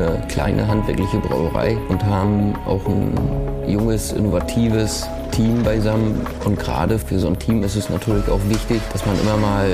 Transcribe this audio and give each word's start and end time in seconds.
Eine 0.00 0.26
kleine 0.28 0.66
handwerkliche 0.66 1.18
Brauerei 1.18 1.76
und 1.88 2.04
haben 2.04 2.54
auch 2.66 2.86
ein 2.86 3.12
junges, 3.66 4.12
innovatives 4.12 5.08
Team 5.30 5.62
beisammen. 5.62 6.26
Und 6.44 6.58
gerade 6.58 6.98
für 6.98 7.18
so 7.18 7.28
ein 7.28 7.38
Team 7.38 7.62
ist 7.62 7.76
es 7.76 7.90
natürlich 7.90 8.28
auch 8.28 8.40
wichtig, 8.48 8.80
dass 8.92 9.04
man 9.06 9.18
immer 9.20 9.36
mal 9.36 9.66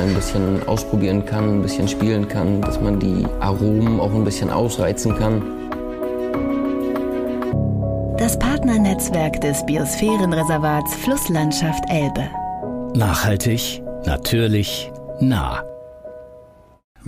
ein 0.00 0.14
bisschen 0.14 0.66
ausprobieren 0.68 1.24
kann, 1.24 1.58
ein 1.58 1.62
bisschen 1.62 1.88
spielen 1.88 2.28
kann, 2.28 2.60
dass 2.60 2.80
man 2.80 2.98
die 2.98 3.26
Aromen 3.40 4.00
auch 4.00 4.12
ein 4.12 4.24
bisschen 4.24 4.50
ausreizen 4.50 5.16
kann. 5.16 5.42
Das 8.16 8.38
Partnernetzwerk 8.38 9.40
des 9.40 9.64
Biosphärenreservats 9.64 10.94
Flusslandschaft 10.96 11.84
Elbe. 11.88 12.28
Nachhaltig, 12.94 13.82
natürlich, 14.04 14.90
nah. 15.20 15.67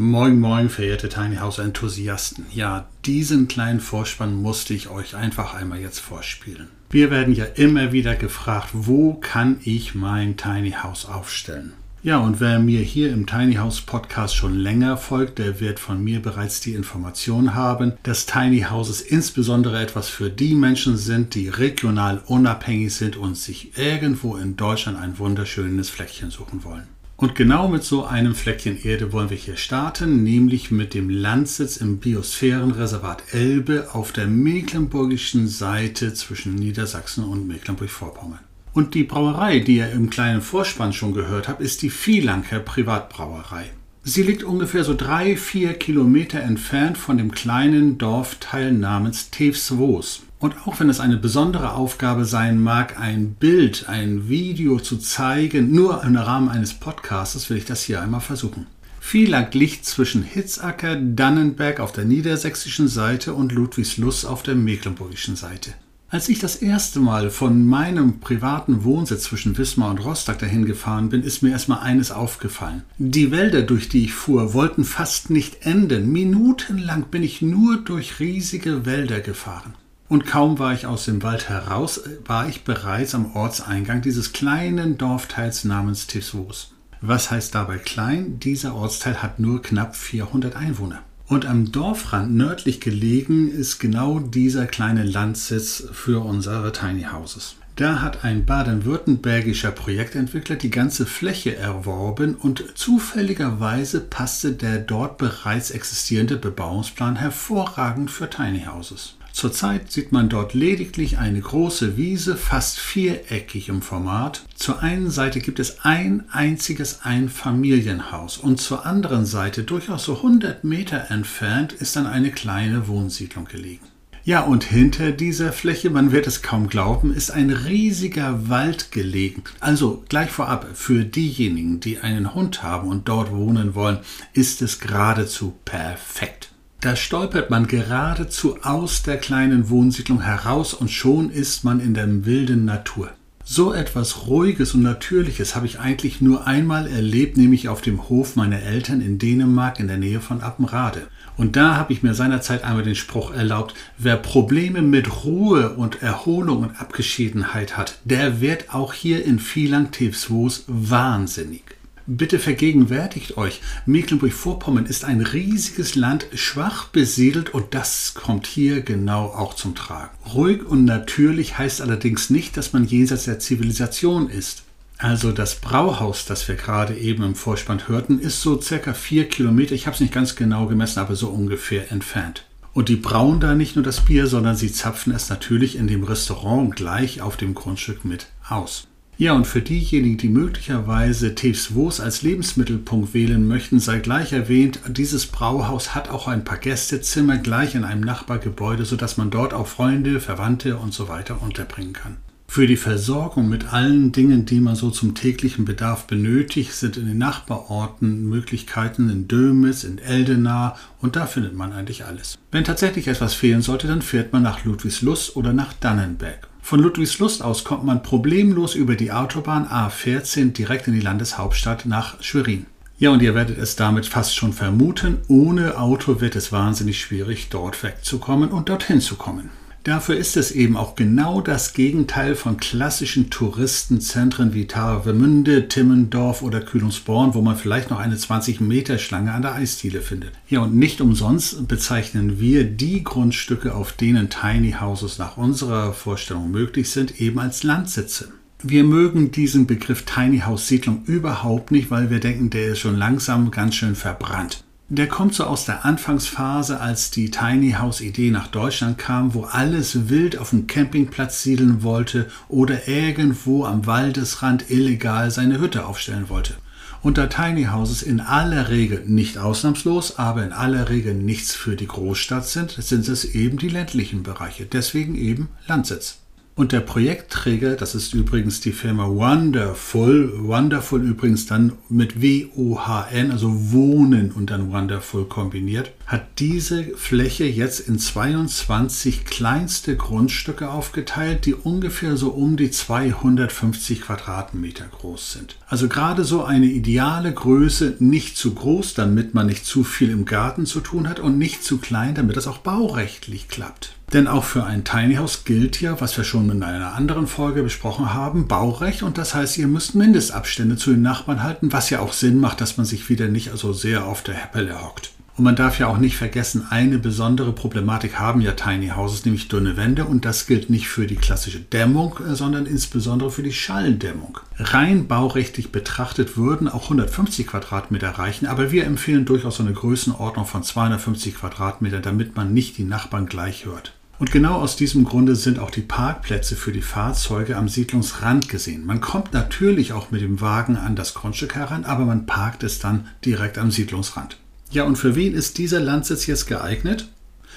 Moin, 0.00 0.40
moin, 0.40 0.70
verehrte 0.70 1.10
Tiny 1.10 1.36
House 1.36 1.58
Enthusiasten. 1.58 2.46
Ja, 2.54 2.88
diesen 3.04 3.48
kleinen 3.48 3.80
Vorspann 3.80 4.34
musste 4.34 4.72
ich 4.72 4.88
euch 4.88 5.14
einfach 5.14 5.52
einmal 5.52 5.78
jetzt 5.78 5.98
vorspielen. 5.98 6.68
Wir 6.88 7.10
werden 7.10 7.34
ja 7.34 7.44
immer 7.44 7.92
wieder 7.92 8.16
gefragt, 8.16 8.70
wo 8.72 9.12
kann 9.12 9.60
ich 9.62 9.94
mein 9.94 10.38
Tiny 10.38 10.70
House 10.70 11.04
aufstellen? 11.04 11.74
Ja, 12.02 12.16
und 12.16 12.40
wer 12.40 12.60
mir 12.60 12.80
hier 12.80 13.12
im 13.12 13.26
Tiny 13.26 13.56
House 13.56 13.82
Podcast 13.82 14.34
schon 14.34 14.54
länger 14.54 14.96
folgt, 14.96 15.38
der 15.38 15.60
wird 15.60 15.78
von 15.78 16.02
mir 16.02 16.22
bereits 16.22 16.62
die 16.62 16.72
Information 16.72 17.54
haben, 17.54 17.92
dass 18.02 18.24
Tiny 18.24 18.62
Houses 18.70 19.02
insbesondere 19.02 19.82
etwas 19.82 20.08
für 20.08 20.30
die 20.30 20.54
Menschen 20.54 20.96
sind, 20.96 21.34
die 21.34 21.50
regional 21.50 22.22
unabhängig 22.24 22.94
sind 22.94 23.16
und 23.18 23.36
sich 23.36 23.76
irgendwo 23.76 24.36
in 24.36 24.56
Deutschland 24.56 24.96
ein 24.96 25.18
wunderschönes 25.18 25.90
Fleckchen 25.90 26.30
suchen 26.30 26.64
wollen. 26.64 26.88
Und 27.20 27.34
genau 27.34 27.68
mit 27.68 27.84
so 27.84 28.06
einem 28.06 28.34
Fleckchen 28.34 28.82
Erde 28.82 29.12
wollen 29.12 29.28
wir 29.28 29.36
hier 29.36 29.58
starten, 29.58 30.22
nämlich 30.22 30.70
mit 30.70 30.94
dem 30.94 31.10
Landsitz 31.10 31.76
im 31.76 31.98
Biosphärenreservat 31.98 33.34
Elbe 33.34 33.88
auf 33.92 34.10
der 34.12 34.26
mecklenburgischen 34.26 35.46
Seite 35.46 36.14
zwischen 36.14 36.54
Niedersachsen 36.54 37.24
und 37.24 37.46
Mecklenburg-Vorpommern. 37.46 38.38
Und 38.72 38.94
die 38.94 39.04
Brauerei, 39.04 39.58
die 39.58 39.76
ihr 39.76 39.90
im 39.90 40.08
kleinen 40.08 40.40
Vorspann 40.40 40.94
schon 40.94 41.12
gehört 41.12 41.46
habt, 41.46 41.60
ist 41.60 41.82
die 41.82 41.90
Vielanker 41.90 42.60
Privatbrauerei. 42.60 43.66
Sie 44.02 44.22
liegt 44.22 44.42
ungefähr 44.42 44.84
so 44.84 44.94
drei, 44.94 45.36
vier 45.36 45.74
Kilometer 45.74 46.40
entfernt 46.40 46.96
von 46.96 47.18
dem 47.18 47.32
kleinen 47.32 47.98
Dorfteil 47.98 48.72
namens 48.72 49.28
Tevswoos. 49.28 50.22
Und 50.40 50.66
auch 50.66 50.80
wenn 50.80 50.88
es 50.88 51.00
eine 51.00 51.18
besondere 51.18 51.74
Aufgabe 51.74 52.24
sein 52.24 52.62
mag, 52.62 52.98
ein 52.98 53.34
Bild, 53.34 53.88
ein 53.88 54.28
Video 54.30 54.80
zu 54.80 54.96
zeigen, 54.96 55.70
nur 55.72 56.02
im 56.02 56.16
Rahmen 56.16 56.48
eines 56.48 56.72
Podcasts, 56.72 57.50
will 57.50 57.58
ich 57.58 57.66
das 57.66 57.82
hier 57.82 58.00
einmal 58.00 58.22
versuchen. 58.22 58.66
Vielag 59.00 59.52
liegt 59.52 59.84
zwischen 59.84 60.22
Hitzacker, 60.22 60.96
Dannenberg 60.96 61.78
auf 61.78 61.92
der 61.92 62.06
niedersächsischen 62.06 62.88
Seite 62.88 63.34
und 63.34 63.52
Ludwigslust 63.52 64.24
auf 64.24 64.42
der 64.42 64.54
mecklenburgischen 64.54 65.36
Seite. 65.36 65.74
Als 66.08 66.28
ich 66.30 66.38
das 66.38 66.56
erste 66.56 67.00
Mal 67.00 67.30
von 67.30 67.66
meinem 67.66 68.18
privaten 68.20 68.82
Wohnsitz 68.82 69.24
zwischen 69.24 69.56
Wismar 69.58 69.90
und 69.90 70.04
Rostock 70.04 70.38
dahin 70.38 70.64
gefahren 70.64 71.10
bin, 71.10 71.22
ist 71.22 71.42
mir 71.42 71.50
erstmal 71.50 71.80
eines 71.80 72.10
aufgefallen. 72.12 72.82
Die 72.98 73.30
Wälder, 73.30 73.62
durch 73.62 73.90
die 73.90 74.04
ich 74.04 74.14
fuhr, 74.14 74.54
wollten 74.54 74.84
fast 74.84 75.28
nicht 75.28 75.66
enden. 75.66 76.10
Minutenlang 76.10 77.04
bin 77.10 77.22
ich 77.22 77.42
nur 77.42 77.76
durch 77.76 78.20
riesige 78.20 78.86
Wälder 78.86 79.20
gefahren. 79.20 79.74
Und 80.10 80.26
kaum 80.26 80.58
war 80.58 80.74
ich 80.74 80.86
aus 80.86 81.04
dem 81.04 81.22
Wald 81.22 81.48
heraus, 81.48 82.00
war 82.26 82.48
ich 82.48 82.64
bereits 82.64 83.14
am 83.14 83.36
Ortseingang 83.36 84.02
dieses 84.02 84.32
kleinen 84.32 84.98
Dorfteils 84.98 85.62
namens 85.62 86.08
Tisvos. 86.08 86.72
Was 87.00 87.30
heißt 87.30 87.54
dabei 87.54 87.78
klein? 87.78 88.40
Dieser 88.40 88.74
Ortsteil 88.74 89.22
hat 89.22 89.38
nur 89.38 89.62
knapp 89.62 89.94
400 89.94 90.56
Einwohner. 90.56 90.98
Und 91.28 91.46
am 91.46 91.70
Dorfrand 91.70 92.34
nördlich 92.34 92.80
gelegen 92.80 93.52
ist 93.52 93.78
genau 93.78 94.18
dieser 94.18 94.66
kleine 94.66 95.04
Landsitz 95.04 95.84
für 95.92 96.24
unsere 96.24 96.72
Tiny 96.72 97.04
Houses. 97.04 97.54
Da 97.76 98.02
hat 98.02 98.24
ein 98.24 98.44
baden-württembergischer 98.44 99.70
Projektentwickler 99.70 100.56
die 100.56 100.70
ganze 100.70 101.06
Fläche 101.06 101.54
erworben 101.54 102.34
und 102.34 102.64
zufälligerweise 102.74 104.00
passte 104.00 104.54
der 104.54 104.78
dort 104.78 105.18
bereits 105.18 105.70
existierende 105.70 106.36
Bebauungsplan 106.36 107.14
hervorragend 107.14 108.10
für 108.10 108.28
Tiny 108.28 108.64
Houses. 108.64 109.14
Zurzeit 109.32 109.90
sieht 109.90 110.12
man 110.12 110.28
dort 110.28 110.54
lediglich 110.54 111.18
eine 111.18 111.40
große 111.40 111.96
Wiese, 111.96 112.36
fast 112.36 112.78
viereckig 112.78 113.68
im 113.68 113.82
Format. 113.82 114.44
Zur 114.54 114.82
einen 114.82 115.10
Seite 115.10 115.40
gibt 115.40 115.58
es 115.58 115.80
ein 115.84 116.24
einziges 116.30 117.02
Einfamilienhaus 117.02 118.38
und 118.38 118.60
zur 118.60 118.86
anderen 118.86 119.26
Seite, 119.26 119.62
durchaus 119.62 120.04
so 120.04 120.16
100 120.16 120.64
Meter 120.64 121.10
entfernt, 121.10 121.72
ist 121.72 121.96
dann 121.96 122.06
eine 122.06 122.30
kleine 122.30 122.88
Wohnsiedlung 122.88 123.46
gelegen. 123.46 123.86
Ja, 124.22 124.42
und 124.42 124.64
hinter 124.64 125.12
dieser 125.12 125.50
Fläche, 125.52 125.88
man 125.88 126.12
wird 126.12 126.26
es 126.26 126.42
kaum 126.42 126.68
glauben, 126.68 127.14
ist 127.14 127.30
ein 127.30 127.50
riesiger 127.50 128.50
Wald 128.50 128.92
gelegen. 128.92 129.44
Also 129.60 130.04
gleich 130.08 130.30
vorab, 130.30 130.66
für 130.74 131.04
diejenigen, 131.04 131.80
die 131.80 131.98
einen 131.98 132.34
Hund 132.34 132.62
haben 132.62 132.88
und 132.88 133.08
dort 133.08 133.32
wohnen 133.32 133.74
wollen, 133.74 133.98
ist 134.34 134.60
es 134.60 134.78
geradezu 134.78 135.54
perfekt. 135.64 136.50
Da 136.80 136.96
stolpert 136.96 137.50
man 137.50 137.66
geradezu 137.66 138.56
aus 138.62 139.02
der 139.02 139.18
kleinen 139.18 139.68
Wohnsiedlung 139.68 140.22
heraus 140.22 140.72
und 140.72 140.90
schon 140.90 141.28
ist 141.28 141.62
man 141.62 141.78
in 141.78 141.92
der 141.92 142.24
wilden 142.24 142.64
Natur. 142.64 143.10
So 143.44 143.74
etwas 143.74 144.28
Ruhiges 144.28 144.74
und 144.74 144.82
Natürliches 144.82 145.54
habe 145.54 145.66
ich 145.66 145.78
eigentlich 145.78 146.22
nur 146.22 146.46
einmal 146.46 146.86
erlebt, 146.86 147.36
nämlich 147.36 147.68
auf 147.68 147.82
dem 147.82 148.08
Hof 148.08 148.34
meiner 148.34 148.62
Eltern 148.62 149.02
in 149.02 149.18
Dänemark 149.18 149.78
in 149.78 149.88
der 149.88 149.98
Nähe 149.98 150.20
von 150.20 150.40
Appenrade. 150.40 151.08
Und 151.36 151.56
da 151.56 151.76
habe 151.76 151.92
ich 151.92 152.02
mir 152.02 152.14
seinerzeit 152.14 152.64
einmal 152.64 152.84
den 152.84 152.94
Spruch 152.94 153.30
erlaubt, 153.34 153.74
wer 153.98 154.16
Probleme 154.16 154.80
mit 154.80 155.24
Ruhe 155.24 155.74
und 155.74 156.00
Erholung 156.00 156.62
und 156.62 156.80
Abgeschiedenheit 156.80 157.76
hat, 157.76 157.98
der 158.04 158.40
wird 158.40 158.72
auch 158.72 158.94
hier 158.94 159.24
in 159.24 159.38
Vielang-Tevswoos 159.38 160.64
wahnsinnig. 160.66 161.79
Bitte 162.12 162.40
vergegenwärtigt 162.40 163.36
euch, 163.36 163.60
Mecklenburg-Vorpommern 163.86 164.84
ist 164.84 165.04
ein 165.04 165.20
riesiges 165.20 165.94
Land, 165.94 166.26
schwach 166.34 166.88
besiedelt 166.88 167.54
und 167.54 167.72
das 167.72 168.14
kommt 168.14 168.48
hier 168.48 168.80
genau 168.80 169.26
auch 169.26 169.54
zum 169.54 169.76
Tragen. 169.76 170.10
Ruhig 170.34 170.66
und 170.66 170.84
natürlich 170.84 171.56
heißt 171.56 171.80
allerdings 171.80 172.28
nicht, 172.28 172.56
dass 172.56 172.72
man 172.72 172.84
jenseits 172.84 173.26
der 173.26 173.38
Zivilisation 173.38 174.28
ist. 174.28 174.64
Also 174.98 175.30
das 175.30 175.54
Brauhaus, 175.54 176.24
das 176.24 176.48
wir 176.48 176.56
gerade 176.56 176.96
eben 176.96 177.22
im 177.22 177.36
Vorspann 177.36 177.86
hörten, 177.86 178.18
ist 178.18 178.40
so 178.40 178.60
circa 178.60 178.92
vier 178.92 179.28
Kilometer, 179.28 179.76
ich 179.76 179.86
habe 179.86 179.94
es 179.94 180.00
nicht 180.00 180.12
ganz 180.12 180.34
genau 180.34 180.66
gemessen, 180.66 180.98
aber 180.98 181.14
so 181.14 181.28
ungefähr 181.28 181.92
entfernt. 181.92 182.44
Und 182.72 182.88
die 182.88 182.96
brauen 182.96 183.38
da 183.38 183.54
nicht 183.54 183.76
nur 183.76 183.84
das 183.84 184.04
Bier, 184.04 184.26
sondern 184.26 184.56
sie 184.56 184.72
zapfen 184.72 185.14
es 185.14 185.30
natürlich 185.30 185.76
in 185.76 185.86
dem 185.86 186.02
Restaurant 186.02 186.74
gleich 186.74 187.20
auf 187.20 187.36
dem 187.36 187.54
Grundstück 187.54 188.04
mit 188.04 188.26
aus. 188.48 188.88
Ja, 189.20 189.34
und 189.34 189.46
für 189.46 189.60
diejenigen, 189.60 190.16
die 190.16 190.30
möglicherweise 190.30 191.34
Tevswoos 191.34 192.00
als 192.00 192.22
Lebensmittelpunkt 192.22 193.12
wählen 193.12 193.46
möchten, 193.46 193.78
sei 193.78 193.98
gleich 193.98 194.32
erwähnt, 194.32 194.80
dieses 194.88 195.26
Brauhaus 195.26 195.94
hat 195.94 196.08
auch 196.08 196.26
ein 196.26 196.42
paar 196.42 196.56
Gästezimmer 196.56 197.36
gleich 197.36 197.74
in 197.74 197.84
einem 197.84 198.00
Nachbargebäude, 198.00 198.86
sodass 198.86 199.18
man 199.18 199.30
dort 199.30 199.52
auch 199.52 199.66
Freunde, 199.66 200.20
Verwandte 200.20 200.78
und 200.78 200.94
so 200.94 201.08
weiter 201.08 201.42
unterbringen 201.42 201.92
kann. 201.92 202.16
Für 202.48 202.66
die 202.66 202.78
Versorgung 202.78 203.50
mit 203.50 203.74
allen 203.74 204.10
Dingen, 204.10 204.46
die 204.46 204.58
man 204.58 204.74
so 204.74 204.90
zum 204.90 205.14
täglichen 205.14 205.66
Bedarf 205.66 206.06
benötigt, 206.06 206.72
sind 206.72 206.96
in 206.96 207.04
den 207.04 207.18
Nachbarorten 207.18 208.26
Möglichkeiten 208.26 209.10
in 209.10 209.28
Dömitz, 209.28 209.84
in 209.84 209.98
Eldena 209.98 210.76
und 211.02 211.14
da 211.14 211.26
findet 211.26 211.54
man 211.54 211.74
eigentlich 211.74 212.06
alles. 212.06 212.38
Wenn 212.52 212.64
tatsächlich 212.64 213.06
etwas 213.06 213.34
fehlen 213.34 213.60
sollte, 213.60 213.86
dann 213.86 214.00
fährt 214.00 214.32
man 214.32 214.42
nach 214.42 214.64
Ludwigslust 214.64 215.36
oder 215.36 215.52
nach 215.52 215.74
Dannenberg. 215.74 216.49
Von 216.70 216.78
Ludwigslust 216.78 217.42
aus 217.42 217.64
kommt 217.64 217.82
man 217.82 218.04
problemlos 218.04 218.76
über 218.76 218.94
die 218.94 219.10
Autobahn 219.10 219.66
A14 219.66 220.52
direkt 220.52 220.86
in 220.86 220.94
die 220.94 221.00
Landeshauptstadt 221.00 221.84
nach 221.84 222.22
Schwerin. 222.22 222.66
Ja, 222.96 223.10
und 223.10 223.22
ihr 223.22 223.34
werdet 223.34 223.58
es 223.58 223.74
damit 223.74 224.06
fast 224.06 224.36
schon 224.36 224.52
vermuten, 224.52 225.18
ohne 225.26 225.76
Auto 225.80 226.20
wird 226.20 226.36
es 226.36 226.52
wahnsinnig 226.52 227.00
schwierig, 227.00 227.48
dort 227.48 227.82
wegzukommen 227.82 228.50
und 228.50 228.68
dorthin 228.68 229.00
zu 229.00 229.16
kommen. 229.16 229.50
Dafür 229.84 230.18
ist 230.18 230.36
es 230.36 230.50
eben 230.50 230.76
auch 230.76 230.94
genau 230.94 231.40
das 231.40 231.72
Gegenteil 231.72 232.34
von 232.34 232.58
klassischen 232.58 233.30
Touristenzentren 233.30 234.52
wie 234.52 234.66
Travemünde, 234.66 235.68
Timmendorf 235.68 236.42
oder 236.42 236.60
Kühlungsborn, 236.60 237.32
wo 237.32 237.40
man 237.40 237.56
vielleicht 237.56 237.88
noch 237.88 237.98
eine 237.98 238.16
20-Meter-Schlange 238.16 239.32
an 239.32 239.40
der 239.40 239.54
Eisdiele 239.54 240.02
findet. 240.02 240.32
Ja, 240.48 240.60
und 240.60 240.76
nicht 240.76 241.00
umsonst 241.00 241.66
bezeichnen 241.66 242.38
wir 242.38 242.64
die 242.64 243.02
Grundstücke, 243.02 243.74
auf 243.74 243.92
denen 243.92 244.28
Tiny 244.28 244.72
Houses 244.72 245.18
nach 245.18 245.38
unserer 245.38 245.94
Vorstellung 245.94 246.50
möglich 246.50 246.90
sind, 246.90 247.18
eben 247.18 247.38
als 247.38 247.62
Landsitze. 247.62 248.32
Wir 248.62 248.84
mögen 248.84 249.32
diesen 249.32 249.66
Begriff 249.66 250.02
Tiny 250.02 250.40
House 250.40 250.68
Siedlung 250.68 251.04
überhaupt 251.06 251.70
nicht, 251.70 251.90
weil 251.90 252.10
wir 252.10 252.20
denken, 252.20 252.50
der 252.50 252.72
ist 252.72 252.80
schon 252.80 252.96
langsam 252.96 253.50
ganz 253.50 253.76
schön 253.76 253.94
verbrannt. 253.94 254.62
Der 254.92 255.06
kommt 255.06 255.34
so 255.34 255.44
aus 255.44 255.66
der 255.66 255.84
Anfangsphase, 255.84 256.80
als 256.80 257.12
die 257.12 257.30
Tiny 257.30 257.76
House 257.78 258.00
Idee 258.00 258.32
nach 258.32 258.48
Deutschland 258.48 258.98
kam, 258.98 259.34
wo 259.34 259.44
alles 259.44 260.08
wild 260.08 260.36
auf 260.36 260.50
dem 260.50 260.66
Campingplatz 260.66 261.44
siedeln 261.44 261.84
wollte 261.84 262.28
oder 262.48 262.88
irgendwo 262.88 263.64
am 263.64 263.86
Waldesrand 263.86 264.68
illegal 264.68 265.30
seine 265.30 265.60
Hütte 265.60 265.86
aufstellen 265.86 266.28
wollte. 266.28 266.56
Und 267.02 267.18
da 267.18 267.28
Tiny 267.28 267.66
Houses 267.66 268.02
in 268.02 268.20
aller 268.20 268.68
Regel 268.68 269.04
nicht 269.06 269.38
ausnahmslos, 269.38 270.18
aber 270.18 270.42
in 270.42 270.52
aller 270.52 270.88
Regel 270.88 271.14
nichts 271.14 271.54
für 271.54 271.76
die 271.76 271.86
Großstadt 271.86 272.48
sind, 272.48 272.72
sind 272.72 273.06
es 273.06 273.24
eben 273.24 273.58
die 273.58 273.68
ländlichen 273.68 274.24
Bereiche, 274.24 274.66
deswegen 274.66 275.14
eben 275.14 275.50
Landsitz. 275.68 276.19
Und 276.60 276.72
der 276.72 276.80
Projektträger, 276.80 277.74
das 277.74 277.94
ist 277.94 278.12
übrigens 278.12 278.60
die 278.60 278.72
Firma 278.72 279.06
Wonderful, 279.08 280.46
Wonderful 280.46 281.02
übrigens 281.02 281.46
dann 281.46 281.72
mit 281.88 282.20
W-O-H-N, 282.20 283.30
also 283.30 283.72
Wohnen 283.72 284.30
und 284.30 284.50
dann 284.50 284.70
Wonderful 284.70 285.24
kombiniert, 285.24 285.90
hat 286.10 286.40
diese 286.40 286.82
Fläche 286.96 287.44
jetzt 287.44 287.78
in 287.78 288.00
22 288.00 289.24
kleinste 289.26 289.96
Grundstücke 289.96 290.68
aufgeteilt, 290.68 291.46
die 291.46 291.54
ungefähr 291.54 292.16
so 292.16 292.30
um 292.30 292.56
die 292.56 292.72
250 292.72 294.00
Quadratmeter 294.00 294.86
groß 294.86 295.34
sind. 295.34 295.56
Also 295.68 295.86
gerade 295.86 296.24
so 296.24 296.42
eine 296.42 296.66
ideale 296.66 297.32
Größe, 297.32 297.94
nicht 298.00 298.36
zu 298.36 298.54
groß, 298.54 298.94
damit 298.94 299.34
man 299.34 299.46
nicht 299.46 299.64
zu 299.64 299.84
viel 299.84 300.10
im 300.10 300.24
Garten 300.24 300.66
zu 300.66 300.80
tun 300.80 301.08
hat 301.08 301.20
und 301.20 301.38
nicht 301.38 301.62
zu 301.62 301.78
klein, 301.78 302.16
damit 302.16 302.36
es 302.36 302.48
auch 302.48 302.58
baurechtlich 302.58 303.46
klappt. 303.46 303.94
Denn 304.12 304.26
auch 304.26 304.42
für 304.42 304.64
ein 304.64 304.82
Tiny 304.82 305.14
House 305.14 305.44
gilt 305.44 305.80
ja, 305.80 306.00
was 306.00 306.16
wir 306.16 306.24
schon 306.24 306.50
in 306.50 306.64
einer 306.64 306.94
anderen 306.94 307.28
Folge 307.28 307.62
besprochen 307.62 308.12
haben, 308.12 308.48
Baurecht 308.48 309.04
und 309.04 309.16
das 309.16 309.36
heißt, 309.36 309.58
ihr 309.58 309.68
müsst 309.68 309.94
Mindestabstände 309.94 310.76
zu 310.76 310.90
den 310.90 311.02
Nachbarn 311.02 311.44
halten, 311.44 311.72
was 311.72 311.88
ja 311.88 312.00
auch 312.00 312.12
Sinn 312.12 312.40
macht, 312.40 312.60
dass 312.60 312.78
man 312.78 312.84
sich 312.84 313.08
wieder 313.08 313.28
nicht 313.28 313.52
so 313.54 313.72
sehr 313.72 314.06
auf 314.06 314.24
der 314.24 314.32
Pelle 314.32 314.82
hockt. 314.82 315.12
Und 315.40 315.44
man 315.44 315.56
darf 315.56 315.78
ja 315.78 315.86
auch 315.86 315.96
nicht 315.96 316.18
vergessen, 316.18 316.66
eine 316.68 316.98
besondere 316.98 317.54
Problematik 317.54 318.18
haben 318.18 318.42
ja 318.42 318.52
Tiny 318.52 318.88
Houses, 318.88 319.24
nämlich 319.24 319.48
dünne 319.48 319.78
Wände. 319.78 320.04
Und 320.04 320.26
das 320.26 320.46
gilt 320.46 320.68
nicht 320.68 320.88
für 320.88 321.06
die 321.06 321.16
klassische 321.16 321.60
Dämmung, 321.60 322.18
äh, 322.18 322.34
sondern 322.34 322.66
insbesondere 322.66 323.30
für 323.30 323.42
die 323.42 323.54
Schalldämmung. 323.54 324.36
Rein 324.58 325.08
baurechtlich 325.08 325.72
betrachtet 325.72 326.36
würden 326.36 326.68
auch 326.68 326.82
150 326.82 327.46
Quadratmeter 327.46 328.10
reichen, 328.10 328.44
aber 328.44 328.70
wir 328.70 328.84
empfehlen 328.84 329.24
durchaus 329.24 329.56
so 329.56 329.62
eine 329.62 329.72
Größenordnung 329.72 330.44
von 330.44 330.62
250 330.62 331.36
Quadratmeter, 331.36 332.00
damit 332.00 332.36
man 332.36 332.52
nicht 332.52 332.76
die 332.76 332.84
Nachbarn 332.84 333.24
gleich 333.24 333.64
hört. 333.64 333.94
Und 334.18 334.32
genau 334.32 334.56
aus 334.56 334.76
diesem 334.76 335.04
Grunde 335.04 335.36
sind 335.36 335.58
auch 335.58 335.70
die 335.70 335.80
Parkplätze 335.80 336.54
für 336.54 336.72
die 336.72 336.82
Fahrzeuge 336.82 337.56
am 337.56 337.70
Siedlungsrand 337.70 338.50
gesehen. 338.50 338.84
Man 338.84 339.00
kommt 339.00 339.32
natürlich 339.32 339.94
auch 339.94 340.10
mit 340.10 340.20
dem 340.20 340.42
Wagen 340.42 340.76
an 340.76 340.96
das 340.96 341.14
Grundstück 341.14 341.54
heran, 341.54 341.86
aber 341.86 342.04
man 342.04 342.26
parkt 342.26 342.62
es 342.62 342.78
dann 342.78 343.06
direkt 343.24 343.56
am 343.56 343.70
Siedlungsrand. 343.70 344.36
Ja, 344.72 344.84
und 344.84 344.96
für 344.96 345.16
wen 345.16 345.34
ist 345.34 345.58
dieser 345.58 345.80
Landsitz 345.80 346.26
jetzt 346.26 346.46
geeignet? 346.46 347.08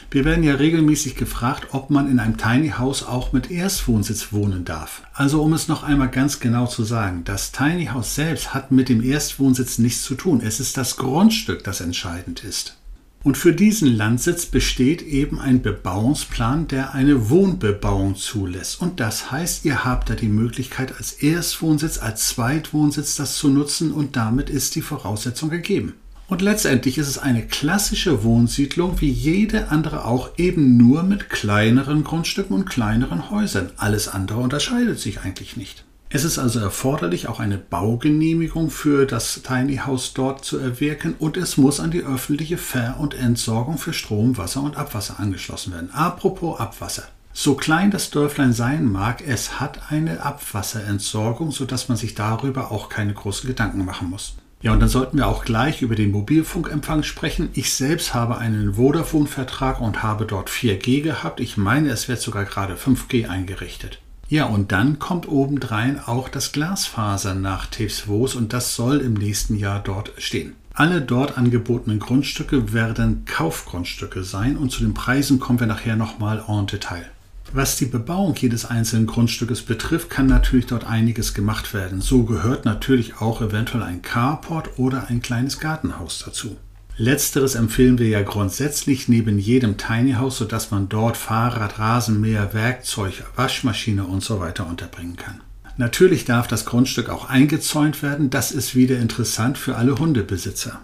Wir 0.09 0.25
werden 0.25 0.43
ja 0.43 0.55
regelmäßig 0.55 1.15
gefragt, 1.15 1.67
ob 1.71 1.91
man 1.91 2.09
in 2.09 2.19
einem 2.19 2.37
Tiny 2.37 2.69
House 2.77 3.03
auch 3.03 3.33
mit 3.33 3.51
Erstwohnsitz 3.51 4.33
wohnen 4.33 4.65
darf. 4.65 5.03
Also 5.13 5.43
um 5.43 5.53
es 5.53 5.67
noch 5.67 5.83
einmal 5.83 6.09
ganz 6.09 6.39
genau 6.39 6.65
zu 6.65 6.83
sagen, 6.83 7.21
das 7.23 7.51
Tiny 7.51 7.87
House 7.87 8.15
selbst 8.15 8.55
hat 8.55 8.71
mit 8.71 8.89
dem 8.89 9.03
Erstwohnsitz 9.03 9.77
nichts 9.77 10.03
zu 10.03 10.15
tun. 10.15 10.41
Es 10.43 10.59
ist 10.59 10.75
das 10.75 10.97
Grundstück, 10.97 11.63
das 11.63 11.81
entscheidend 11.81 12.43
ist. 12.43 12.77
Und 13.21 13.37
für 13.37 13.53
diesen 13.53 13.95
Landsitz 13.95 14.47
besteht 14.47 15.01
eben 15.01 15.39
ein 15.39 15.61
Bebauungsplan, 15.61 16.67
der 16.67 16.93
eine 16.93 17.29
Wohnbebauung 17.29 18.15
zulässt. 18.15 18.81
Und 18.81 18.99
das 18.99 19.31
heißt, 19.31 19.65
ihr 19.65 19.85
habt 19.85 20.09
da 20.09 20.15
die 20.15 20.27
Möglichkeit, 20.27 20.95
als 20.97 21.13
Erstwohnsitz, 21.13 21.99
als 21.99 22.27
Zweitwohnsitz 22.29 23.15
das 23.15 23.37
zu 23.37 23.49
nutzen 23.49 23.91
und 23.91 24.15
damit 24.15 24.49
ist 24.49 24.75
die 24.75 24.81
Voraussetzung 24.81 25.49
gegeben. 25.49 25.93
Und 26.27 26.41
letztendlich 26.41 26.97
ist 26.97 27.09
es 27.09 27.17
eine 27.17 27.45
klassische 27.45 28.23
Wohnsiedlung 28.23 29.01
wie 29.01 29.11
jede 29.11 29.69
andere 29.69 30.05
auch 30.05 30.31
eben 30.37 30.77
nur 30.77 31.03
mit 31.03 31.29
kleineren 31.29 32.03
Grundstücken 32.03 32.55
und 32.55 32.69
kleineren 32.69 33.29
Häusern. 33.29 33.71
Alles 33.77 34.07
andere 34.07 34.39
unterscheidet 34.39 34.99
sich 34.99 35.19
eigentlich 35.21 35.57
nicht. 35.57 35.83
Es 36.15 36.23
ist 36.23 36.37
also 36.37 36.59
erforderlich, 36.59 37.27
auch 37.27 37.39
eine 37.39 37.57
Baugenehmigung 37.57 38.69
für 38.69 39.07
das 39.07 39.41
Tiny 39.41 39.77
House 39.77 40.13
dort 40.13 40.45
zu 40.45 40.59
erwirken 40.59 41.15
und 41.17 41.37
es 41.37 41.57
muss 41.57 41.79
an 41.79 41.89
die 41.89 42.03
öffentliche 42.03 42.57
Ver- 42.57 42.99
und 42.99 43.15
Entsorgung 43.15 43.79
für 43.79 43.93
Strom, 43.93 44.37
Wasser 44.37 44.61
und 44.61 44.77
Abwasser 44.77 45.19
angeschlossen 45.19 45.73
werden. 45.73 45.89
Apropos 45.91 46.59
Abwasser. 46.59 47.03
So 47.33 47.55
klein 47.55 47.89
das 47.89 48.11
Dörflein 48.11 48.53
sein 48.53 48.85
mag, 48.85 49.27
es 49.27 49.59
hat 49.59 49.91
eine 49.91 50.21
Abwasserentsorgung, 50.21 51.51
sodass 51.51 51.89
man 51.89 51.97
sich 51.97 52.13
darüber 52.13 52.71
auch 52.71 52.89
keine 52.89 53.15
großen 53.15 53.47
Gedanken 53.47 53.83
machen 53.83 54.11
muss. 54.11 54.35
Ja, 54.63 54.71
und 54.71 54.79
dann 54.79 54.87
sollten 54.87 55.17
wir 55.17 55.27
auch 55.27 55.43
gleich 55.43 55.81
über 55.81 55.93
den 55.93 56.11
Mobilfunkempfang 56.11 57.03
sprechen. 57.03 57.49
Ich 57.53 57.73
selbst 57.73 58.13
habe 58.13 58.37
einen 58.37 58.75
Vodafone-Vertrag 58.75 59.81
und 59.81 60.01
habe 60.03 60.25
dort 60.25 60.49
4G 60.49 61.01
gehabt. 61.01 61.41
Ich 61.41 61.57
meine, 61.57 61.89
es 61.89 62.07
wird 62.07 62.21
sogar 62.21 62.45
gerade 62.45 62.75
5G 62.75 63.27
eingerichtet. 63.27 63.99
Ja, 64.29 64.45
und 64.45 64.71
dann 64.71 64.99
kommt 64.99 65.27
obendrein 65.27 65.99
auch 65.99 66.29
das 66.29 66.53
Glasfaser 66.53 67.35
nach 67.35 67.65
Tevswoos 67.65 68.35
und 68.35 68.53
das 68.53 68.73
soll 68.73 69.01
im 69.01 69.15
nächsten 69.15 69.57
Jahr 69.57 69.81
dort 69.83 70.13
stehen. 70.17 70.53
Alle 70.73 71.01
dort 71.01 71.37
angebotenen 71.37 71.99
Grundstücke 71.99 72.71
werden 72.71 73.25
Kaufgrundstücke 73.25 74.23
sein 74.23 74.55
und 74.55 74.71
zu 74.71 74.79
den 74.79 74.93
Preisen 74.93 75.39
kommen 75.39 75.59
wir 75.59 75.67
nachher 75.67 75.97
nochmal 75.97 76.41
en 76.47 76.67
Detail. 76.67 77.05
Was 77.55 77.75
die 77.75 77.85
Bebauung 77.85 78.33
jedes 78.35 78.65
einzelnen 78.65 79.05
Grundstückes 79.05 79.61
betrifft, 79.61 80.09
kann 80.09 80.25
natürlich 80.25 80.65
dort 80.65 80.85
einiges 80.85 81.35
gemacht 81.35 81.75
werden. 81.75 82.01
So 82.01 82.23
gehört 82.23 82.65
natürlich 82.65 83.21
auch 83.21 83.43
eventuell 83.43 83.83
ein 83.83 84.01
Carport 84.01 84.79
oder 84.79 85.05
ein 85.09 85.21
kleines 85.21 85.59
Gartenhaus 85.59 86.23
dazu. 86.25 86.57
Letzteres 86.97 87.53
empfehlen 87.53 87.99
wir 87.99 88.07
ja 88.07 88.23
grundsätzlich 88.23 89.07
neben 89.07 89.37
jedem 89.37 89.77
Tiny 89.77 90.13
House, 90.13 90.39
sodass 90.39 90.71
man 90.71 90.89
dort 90.89 91.15
Fahrrad, 91.15 91.77
Rasenmäher, 91.77 92.55
Werkzeug, 92.55 93.23
Waschmaschine 93.35 94.05
und 94.05 94.23
so 94.23 94.39
weiter 94.39 94.65
unterbringen 94.65 95.15
kann. 95.15 95.41
Natürlich 95.77 96.25
darf 96.25 96.47
das 96.47 96.65
Grundstück 96.65 97.09
auch 97.09 97.29
eingezäunt 97.29 98.01
werden, 98.01 98.31
das 98.31 98.51
ist 98.51 98.73
wieder 98.73 98.97
interessant 98.97 99.59
für 99.59 99.75
alle 99.75 99.99
Hundebesitzer. 99.99 100.81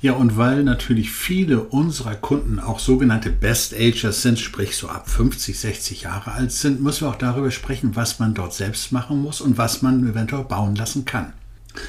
Ja, 0.00 0.12
und 0.12 0.36
weil 0.36 0.62
natürlich 0.62 1.10
viele 1.10 1.60
unserer 1.60 2.14
Kunden 2.14 2.60
auch 2.60 2.78
sogenannte 2.78 3.30
Best 3.30 3.74
Agers 3.74 4.22
sind, 4.22 4.38
sprich 4.38 4.76
so 4.76 4.88
ab 4.88 5.10
50, 5.10 5.58
60 5.58 6.02
Jahre 6.02 6.32
alt 6.32 6.52
sind, 6.52 6.80
müssen 6.80 7.00
wir 7.04 7.08
auch 7.08 7.16
darüber 7.16 7.50
sprechen, 7.50 7.96
was 7.96 8.20
man 8.20 8.32
dort 8.32 8.54
selbst 8.54 8.92
machen 8.92 9.20
muss 9.20 9.40
und 9.40 9.58
was 9.58 9.82
man 9.82 10.08
eventuell 10.08 10.44
bauen 10.44 10.76
lassen 10.76 11.04
kann. 11.04 11.32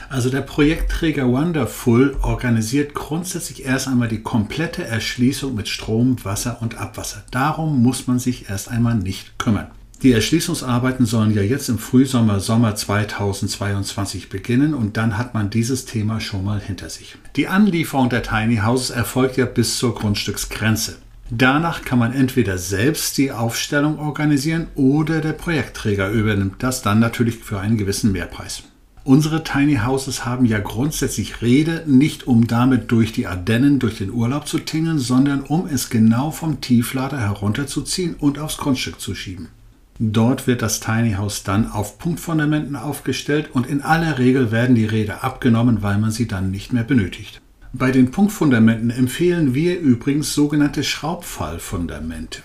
Also 0.10 0.30
der 0.30 0.42
Projektträger 0.42 1.28
Wonderful 1.28 2.16
organisiert 2.22 2.96
grundsätzlich 2.96 3.66
erst 3.66 3.88
einmal 3.88 4.08
die 4.08 4.22
komplette 4.22 4.84
Erschließung 4.84 5.54
mit 5.54 5.68
Strom, 5.68 6.18
Wasser 6.24 6.62
und 6.62 6.78
Abwasser. 6.80 7.24
Darum 7.30 7.82
muss 7.84 8.08
man 8.08 8.18
sich 8.18 8.50
erst 8.50 8.70
einmal 8.70 8.96
nicht 8.96 9.38
kümmern. 9.38 9.68
Die 10.02 10.14
Erschließungsarbeiten 10.14 11.06
sollen 11.06 11.34
ja 11.34 11.42
jetzt 11.42 11.68
im 11.68 11.78
Frühsommer, 11.78 12.40
Sommer 12.40 12.74
2022 12.74 14.30
beginnen 14.30 14.74
und 14.74 14.96
dann 14.96 15.18
hat 15.18 15.34
man 15.34 15.50
dieses 15.50 15.84
Thema 15.84 16.22
schon 16.22 16.46
mal 16.46 16.62
hinter 16.62 16.90
sich. 16.90 17.18
Die 17.36 17.50
Anlieferung 17.50 18.08
der 18.10 18.24
Tiny 18.24 18.62
Houses 18.64 18.92
erfolgt 18.92 19.36
ja 19.36 19.46
bis 19.46 19.78
zur 19.78 19.94
Grundstücksgrenze. 19.94 21.00
Danach 21.30 21.84
kann 21.84 22.00
man 22.00 22.14
entweder 22.14 22.58
selbst 22.58 23.18
die 23.18 23.34
Aufstellung 23.34 24.00
organisieren 24.00 24.68
oder 24.76 25.20
der 25.20 25.34
Projektträger 25.34 26.10
übernimmt 26.10 26.64
das 26.64 26.82
dann 26.82 27.00
natürlich 27.00 27.36
für 27.36 27.60
einen 27.60 27.78
gewissen 27.78 28.14
Mehrpreis. 28.14 28.64
Unsere 29.04 29.44
Tiny 29.44 29.80
Houses 29.86 30.26
haben 30.26 30.46
ja 30.46 30.60
grundsätzlich 30.60 31.42
Rede, 31.42 31.84
nicht 31.88 32.26
um 32.26 32.48
damit 32.48 32.90
durch 32.92 33.12
die 33.12 33.28
Ardennen 33.28 33.80
durch 33.80 33.98
den 33.98 34.12
Urlaub 34.12 34.48
zu 34.48 34.60
tingeln, 34.60 34.98
sondern 34.98 35.42
um 35.42 35.68
es 35.68 35.90
genau 35.90 36.32
vom 36.32 36.62
Tieflader 36.62 37.20
herunterzuziehen 37.20 38.16
und 38.16 38.40
aufs 38.40 38.58
Grundstück 38.58 39.02
zu 39.02 39.14
schieben. 39.14 39.50
Dort 40.02 40.48
wird 40.48 40.62
das 40.62 40.80
Tiny 40.80 41.16
House 41.16 41.44
dann 41.44 41.70
auf 41.70 42.00
Punktfundamenten 42.00 42.78
aufgestellt 42.78 43.50
und 43.52 43.68
in 43.68 43.82
aller 43.82 44.18
Regel 44.18 44.50
werden 44.50 44.74
die 44.74 44.86
Räder 44.86 45.26
abgenommen, 45.26 45.82
weil 45.82 45.98
man 45.98 46.12
sie 46.12 46.26
dann 46.26 46.52
nicht 46.52 46.72
mehr 46.72 46.86
benötigt. 46.86 47.42
Bei 47.74 47.92
den 47.92 48.10
Punktfundamenten 48.10 48.92
empfehlen 48.92 49.54
wir 49.54 49.78
übrigens 49.78 50.34
sogenannte 50.34 50.86
Schraubfallfundamente. 50.86 52.42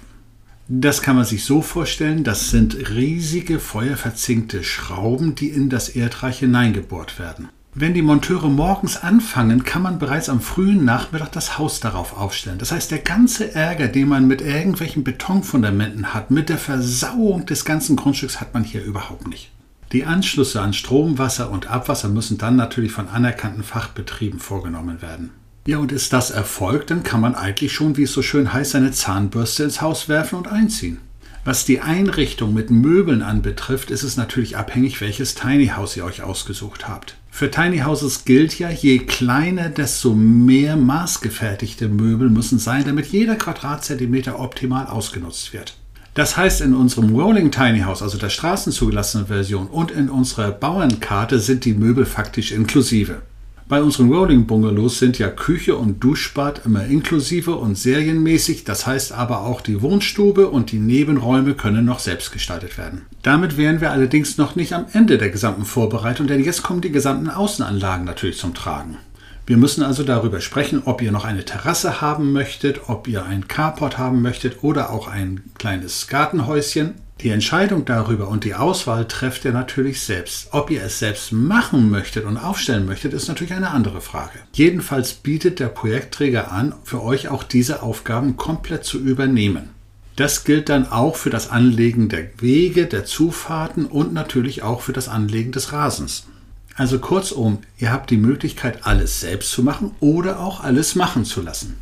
Das 0.67 1.01
kann 1.01 1.15
man 1.15 1.25
sich 1.25 1.45
so 1.45 1.63
vorstellen, 1.63 2.25
das 2.25 2.51
sind 2.51 2.91
riesige 2.91 3.61
feuerverzinkte 3.61 4.65
Schrauben, 4.65 5.37
die 5.37 5.49
in 5.49 5.69
das 5.69 5.91
Erdreich 5.91 6.41
hineingebohrt 6.41 7.21
werden. 7.21 7.51
Wenn 7.77 7.93
die 7.93 8.03
Monteure 8.03 8.49
morgens 8.51 8.97
anfangen, 8.97 9.65
kann 9.65 9.83
man 9.83 9.99
bereits 9.99 10.29
am 10.29 10.41
frühen 10.41 10.85
Nachmittag 10.85 11.33
das 11.33 11.59
Haus 11.59 11.81
darauf 11.81 12.17
aufstellen. 12.17 12.59
Das 12.59 12.71
heißt, 12.71 12.93
der 12.93 13.01
ganze 13.01 13.53
Ärger, 13.53 13.89
den 13.89 14.07
man 14.07 14.29
mit 14.29 14.43
irgendwelchen 14.43 15.03
Betonfundamenten 15.03 16.15
hat, 16.15 16.31
mit 16.31 16.51
der 16.51 16.59
Versauung 16.59 17.47
des 17.47 17.65
ganzen 17.65 17.97
Grundstücks, 17.97 18.41
hat 18.41 18.55
man 18.55 18.63
hier 18.63 18.85
überhaupt 18.85 19.27
nicht. 19.27 19.51
Die 19.91 20.05
Anschlüsse 20.05 20.61
an 20.61 20.73
Strom, 20.73 21.19
Wasser 21.19 21.51
und 21.51 21.67
Abwasser 21.67 22.09
müssen 22.09 22.39
dann 22.39 22.55
natürlich 22.55 22.93
von 22.93 23.09
anerkannten 23.09 23.65
Fachbetrieben 23.65 24.39
vorgenommen 24.39 25.03
werden. 25.03 25.31
Ja, 25.67 25.79
und 25.79 25.91
ist 25.91 26.13
das 26.13 26.31
erfolgt, 26.31 26.93
dann 26.93 27.03
kann 27.03 27.21
man 27.21 27.35
eigentlich 27.35 27.73
schon, 27.73 27.97
wie 27.97 28.05
es 28.05 28.13
so 28.13 28.23
schön 28.23 28.53
heißt, 28.53 28.71
seine 28.71 28.93
Zahnbürste 28.93 29.65
ins 29.65 29.81
Haus 29.81 30.09
werfen 30.09 30.37
und 30.37 30.47
einziehen. 30.47 31.01
Was 31.45 31.65
die 31.65 31.81
Einrichtung 31.81 32.55
mit 32.55 32.71
Möbeln 32.71 33.23
anbetrifft, 33.23 33.91
ist 33.91 34.05
es 34.05 34.17
natürlich 34.17 34.57
abhängig, 34.57 35.01
welches 35.01 35.35
Tiny 35.35 35.73
House 35.77 35.97
ihr 35.97 36.05
euch 36.05 36.23
ausgesucht 36.23 36.87
habt. 36.87 37.17
Für 37.37 37.51
Tiny 37.51 37.79
Houses 37.79 38.25
gilt 38.25 38.61
ja, 38.61 38.71
je 38.71 38.99
kleiner, 39.01 39.69
desto 39.69 40.15
mehr 40.15 40.77
maßgefertigte 40.77 41.89
Möbel 41.89 42.31
müssen 42.31 42.61
sein, 42.61 42.85
damit 42.85 43.07
jeder 43.07 43.35
Quadratzentimeter 43.35 44.39
optimal 44.39 44.87
ausgenutzt 44.87 45.53
wird. 45.53 45.75
Das 46.15 46.37
heißt, 46.37 46.61
in 46.61 46.75
unserem 46.75 47.13
Rolling 47.13 47.51
Tiny 47.51 47.81
House, 47.81 48.03
also 48.03 48.19
der 48.19 48.29
straßenzugelassenen 48.29 49.27
Version, 49.27 49.67
und 49.67 49.91
in 49.91 50.11
unserer 50.11 50.53
Bauernkarte 50.53 51.41
sind 51.41 51.65
die 51.65 51.75
Möbel 51.75 52.07
faktisch 52.07 52.53
inklusive. 52.53 53.23
Bei 53.67 53.83
unseren 53.83 54.13
Rolling 54.13 54.45
Bungalows 54.45 54.99
sind 54.99 55.19
ja 55.19 55.29
Küche 55.29 55.75
und 55.77 56.05
Duschbad 56.05 56.67
immer 56.67 56.85
inklusive 56.85 57.55
und 57.57 57.79
serienmäßig, 57.79 58.65
das 58.65 58.87
heißt 58.87 59.13
aber 59.13 59.41
auch 59.41 59.63
die 59.63 59.81
Wohnstube 59.81 60.51
und 60.51 60.71
die 60.71 60.79
Nebenräume 60.79 61.55
können 61.55 61.87
noch 61.87 61.99
selbst 61.99 62.31
gestaltet 62.31 62.77
werden. 62.77 63.07
Damit 63.23 63.57
wären 63.57 63.81
wir 63.81 63.91
allerdings 63.91 64.37
noch 64.37 64.55
nicht 64.55 64.75
am 64.75 64.85
Ende 64.93 65.17
der 65.17 65.31
gesamten 65.31 65.65
Vorbereitung, 65.65 66.27
denn 66.27 66.45
jetzt 66.45 66.63
kommen 66.63 66.83
die 66.83 66.93
gesamten 66.93 67.31
Außenanlagen 67.31 68.05
natürlich 68.05 68.37
zum 68.37 68.53
Tragen. 68.53 68.99
Wir 69.47 69.59
müssen 69.59 69.83
also 69.83 70.05
darüber 70.05 70.41
sprechen, 70.41 70.83
ob 70.87 71.03
ihr 71.03 71.13
noch 71.13 71.27
eine 71.27 71.45
Terrasse 71.45 72.01
haben 72.01 72.33
möchtet, 72.33 72.89
ob 72.89 73.09
ihr 73.09 73.27
ein 73.27 73.47
Carport 73.47 73.99
haben 73.99 74.23
möchtet 74.23 74.63
oder 74.63 74.89
auch 74.91 75.07
ein 75.07 75.43
kleines 75.59 76.07
Gartenhäuschen. 76.09 76.95
Die 77.21 77.29
Entscheidung 77.29 77.85
darüber 77.85 78.29
und 78.29 78.45
die 78.45 78.55
Auswahl 78.55 79.07
trefft 79.07 79.45
ihr 79.45 79.53
natürlich 79.53 80.01
selbst. 80.01 80.49
Ob 80.53 80.71
ihr 80.71 80.83
es 80.83 80.99
selbst 80.99 81.31
machen 81.31 81.91
möchtet 81.91 82.25
und 82.25 82.39
aufstellen 82.39 82.87
möchtet, 82.87 83.13
ist 83.13 83.29
natürlich 83.29 83.53
eine 83.53 83.71
andere 83.71 84.01
Frage. 84.01 84.39
Jedenfalls 84.55 85.13
bietet 85.13 85.61
der 85.61 85.69
Projektträger 85.69 86.51
an, 86.51 86.75
für 86.83 87.03
euch 87.03 87.29
auch 87.29 87.43
diese 87.43 87.83
Aufgaben 87.83 88.37
komplett 88.37 88.85
zu 88.85 88.99
übernehmen. 88.99 89.71
Das 90.17 90.45
gilt 90.45 90.69
dann 90.69 90.91
auch 90.91 91.17
für 91.17 91.31
das 91.31 91.51
Anlegen 91.51 92.09
der 92.09 92.29
Wege, 92.41 92.87
der 92.87 93.05
Zufahrten 93.05 93.85
und 93.85 94.13
natürlich 94.15 94.63
auch 94.63 94.81
für 94.81 94.93
das 94.93 95.09
Anlegen 95.09 95.53
des 95.53 95.73
Rasens. 95.73 96.27
Also 96.77 96.99
kurzum, 96.99 97.59
ihr 97.79 97.93
habt 97.93 98.11
die 98.11 98.17
Möglichkeit, 98.17 98.85
alles 98.85 99.21
selbst 99.21 99.53
zu 99.53 99.63
machen 99.63 99.93
oder 100.01 100.41
auch 100.41 100.63
alles 100.63 100.97
machen 100.97 101.25
zu 101.25 101.41
lassen. 101.41 101.77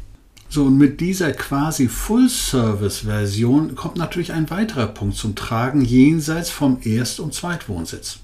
So, 0.51 0.65
und 0.65 0.77
mit 0.77 1.01
dieser 1.01 1.33
quasi 1.33 1.89
Full-Service-Version 1.89 3.75
kommt 3.75 3.97
natürlich 3.97 4.33
ein 4.33 4.51
weiterer 4.51 4.87
Punkt 4.87 5.17
zum 5.17 5.35
Tragen 5.35 5.83
jenseits 5.83 6.51
vom 6.51 6.79
Erst- 6.83 7.21
und 7.21 7.33
Zweitwohnsitz. 7.33 8.19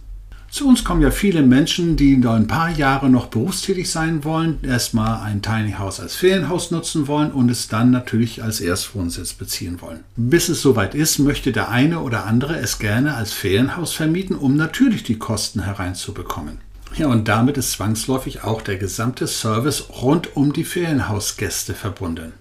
Zu 0.50 0.66
uns 0.66 0.82
kommen 0.82 1.02
ja 1.02 1.10
viele 1.10 1.42
Menschen, 1.42 1.96
die 1.96 2.16
noch 2.16 2.32
ein 2.32 2.46
paar 2.46 2.70
Jahre 2.70 3.10
noch 3.10 3.26
berufstätig 3.26 3.90
sein 3.90 4.24
wollen, 4.24 4.58
erstmal 4.62 5.20
ein 5.20 5.42
Tiny 5.42 5.72
House 5.72 6.00
als 6.00 6.14
Ferienhaus 6.14 6.70
nutzen 6.70 7.06
wollen 7.06 7.32
und 7.32 7.50
es 7.50 7.68
dann 7.68 7.90
natürlich 7.90 8.42
als 8.42 8.60
Erstwohnsitz 8.60 9.34
beziehen 9.34 9.82
wollen. 9.82 10.00
Bis 10.16 10.48
es 10.48 10.62
soweit 10.62 10.94
ist, 10.94 11.18
möchte 11.18 11.52
der 11.52 11.68
eine 11.68 12.00
oder 12.00 12.24
andere 12.24 12.58
es 12.58 12.78
gerne 12.78 13.14
als 13.14 13.32
Ferienhaus 13.32 13.92
vermieten, 13.92 14.36
um 14.36 14.56
natürlich 14.56 15.02
die 15.02 15.18
Kosten 15.18 15.64
hereinzubekommen. 15.64 16.58
Ja, 16.96 17.08
und 17.08 17.28
damit 17.28 17.58
ist 17.58 17.72
zwangsläufig 17.72 18.42
auch 18.42 18.62
der 18.62 18.76
gesamte 18.76 19.26
Service 19.26 19.90
rund 20.02 20.34
um 20.34 20.54
die 20.54 20.64
Ferienhausgäste 20.64 21.74
verbunden. 21.74 22.32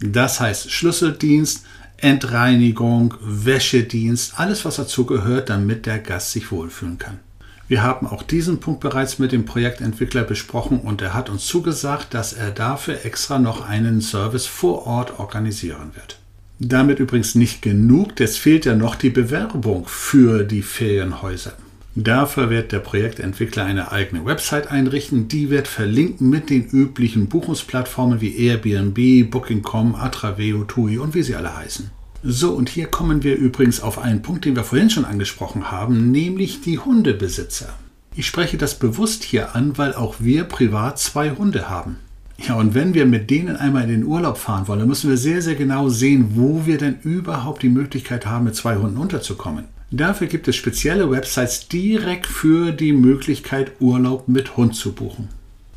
Das 0.00 0.38
heißt 0.38 0.70
Schlüsseldienst, 0.70 1.64
Entreinigung, 1.96 3.14
Wäschedienst, 3.22 4.38
alles 4.38 4.66
was 4.66 4.76
dazu 4.76 5.06
gehört, 5.06 5.48
damit 5.48 5.86
der 5.86 5.98
Gast 5.98 6.32
sich 6.32 6.52
wohlfühlen 6.52 6.98
kann. 6.98 7.20
Wir 7.66 7.82
haben 7.82 8.06
auch 8.06 8.22
diesen 8.22 8.60
Punkt 8.60 8.80
bereits 8.80 9.18
mit 9.18 9.32
dem 9.32 9.46
Projektentwickler 9.46 10.22
besprochen 10.22 10.80
und 10.80 11.00
er 11.00 11.14
hat 11.14 11.30
uns 11.30 11.46
zugesagt, 11.46 12.12
dass 12.12 12.34
er 12.34 12.50
dafür 12.50 13.04
extra 13.04 13.38
noch 13.38 13.66
einen 13.66 14.02
Service 14.02 14.46
vor 14.46 14.86
Ort 14.86 15.18
organisieren 15.18 15.92
wird. 15.94 16.18
Damit 16.58 17.00
übrigens 17.00 17.34
nicht 17.34 17.62
genug, 17.62 18.20
es 18.20 18.36
fehlt 18.36 18.64
ja 18.64 18.76
noch 18.76 18.94
die 18.94 19.10
Bewerbung 19.10 19.86
für 19.86 20.44
die 20.44 20.62
Ferienhäuser. 20.62 21.54
Dafür 21.96 22.50
wird 22.50 22.72
der 22.72 22.80
Projektentwickler 22.80 23.64
eine 23.64 23.92
eigene 23.92 24.24
Website 24.24 24.70
einrichten. 24.70 25.28
Die 25.28 25.48
wird 25.48 25.68
verlinken 25.68 26.28
mit 26.28 26.50
den 26.50 26.66
üblichen 26.66 27.28
Buchungsplattformen 27.28 28.20
wie 28.20 28.36
Airbnb, 28.36 29.30
Booking.com, 29.30 29.94
Atraveo, 29.94 30.64
TUI 30.64 30.98
und 30.98 31.14
wie 31.14 31.22
sie 31.22 31.36
alle 31.36 31.56
heißen. 31.56 31.90
So, 32.26 32.52
und 32.52 32.70
hier 32.70 32.86
kommen 32.86 33.22
wir 33.22 33.36
übrigens 33.36 33.82
auf 33.82 33.98
einen 33.98 34.22
Punkt, 34.22 34.46
den 34.46 34.56
wir 34.56 34.64
vorhin 34.64 34.88
schon 34.88 35.04
angesprochen 35.04 35.70
haben, 35.70 36.10
nämlich 36.10 36.62
die 36.62 36.78
Hundebesitzer. 36.78 37.68
Ich 38.16 38.26
spreche 38.26 38.56
das 38.56 38.78
bewusst 38.78 39.24
hier 39.24 39.54
an, 39.54 39.76
weil 39.76 39.92
auch 39.92 40.14
wir 40.20 40.44
privat 40.44 40.98
zwei 40.98 41.32
Hunde 41.32 41.68
haben. 41.68 41.98
Ja, 42.38 42.54
und 42.54 42.72
wenn 42.72 42.94
wir 42.94 43.04
mit 43.04 43.28
denen 43.28 43.56
einmal 43.56 43.82
in 43.82 43.90
den 43.90 44.04
Urlaub 44.04 44.38
fahren 44.38 44.66
wollen, 44.68 44.78
dann 44.78 44.88
müssen 44.88 45.10
wir 45.10 45.18
sehr, 45.18 45.42
sehr 45.42 45.54
genau 45.54 45.90
sehen, 45.90 46.30
wo 46.30 46.64
wir 46.64 46.78
denn 46.78 46.98
überhaupt 47.02 47.62
die 47.62 47.68
Möglichkeit 47.68 48.24
haben, 48.24 48.46
mit 48.46 48.56
zwei 48.56 48.76
Hunden 48.76 48.96
unterzukommen. 48.96 49.66
Dafür 49.90 50.26
gibt 50.26 50.48
es 50.48 50.56
spezielle 50.56 51.10
Websites 51.10 51.68
direkt 51.68 52.26
für 52.26 52.72
die 52.72 52.94
Möglichkeit, 52.94 53.72
Urlaub 53.80 54.28
mit 54.28 54.56
Hund 54.56 54.74
zu 54.76 54.94
buchen. 54.94 55.28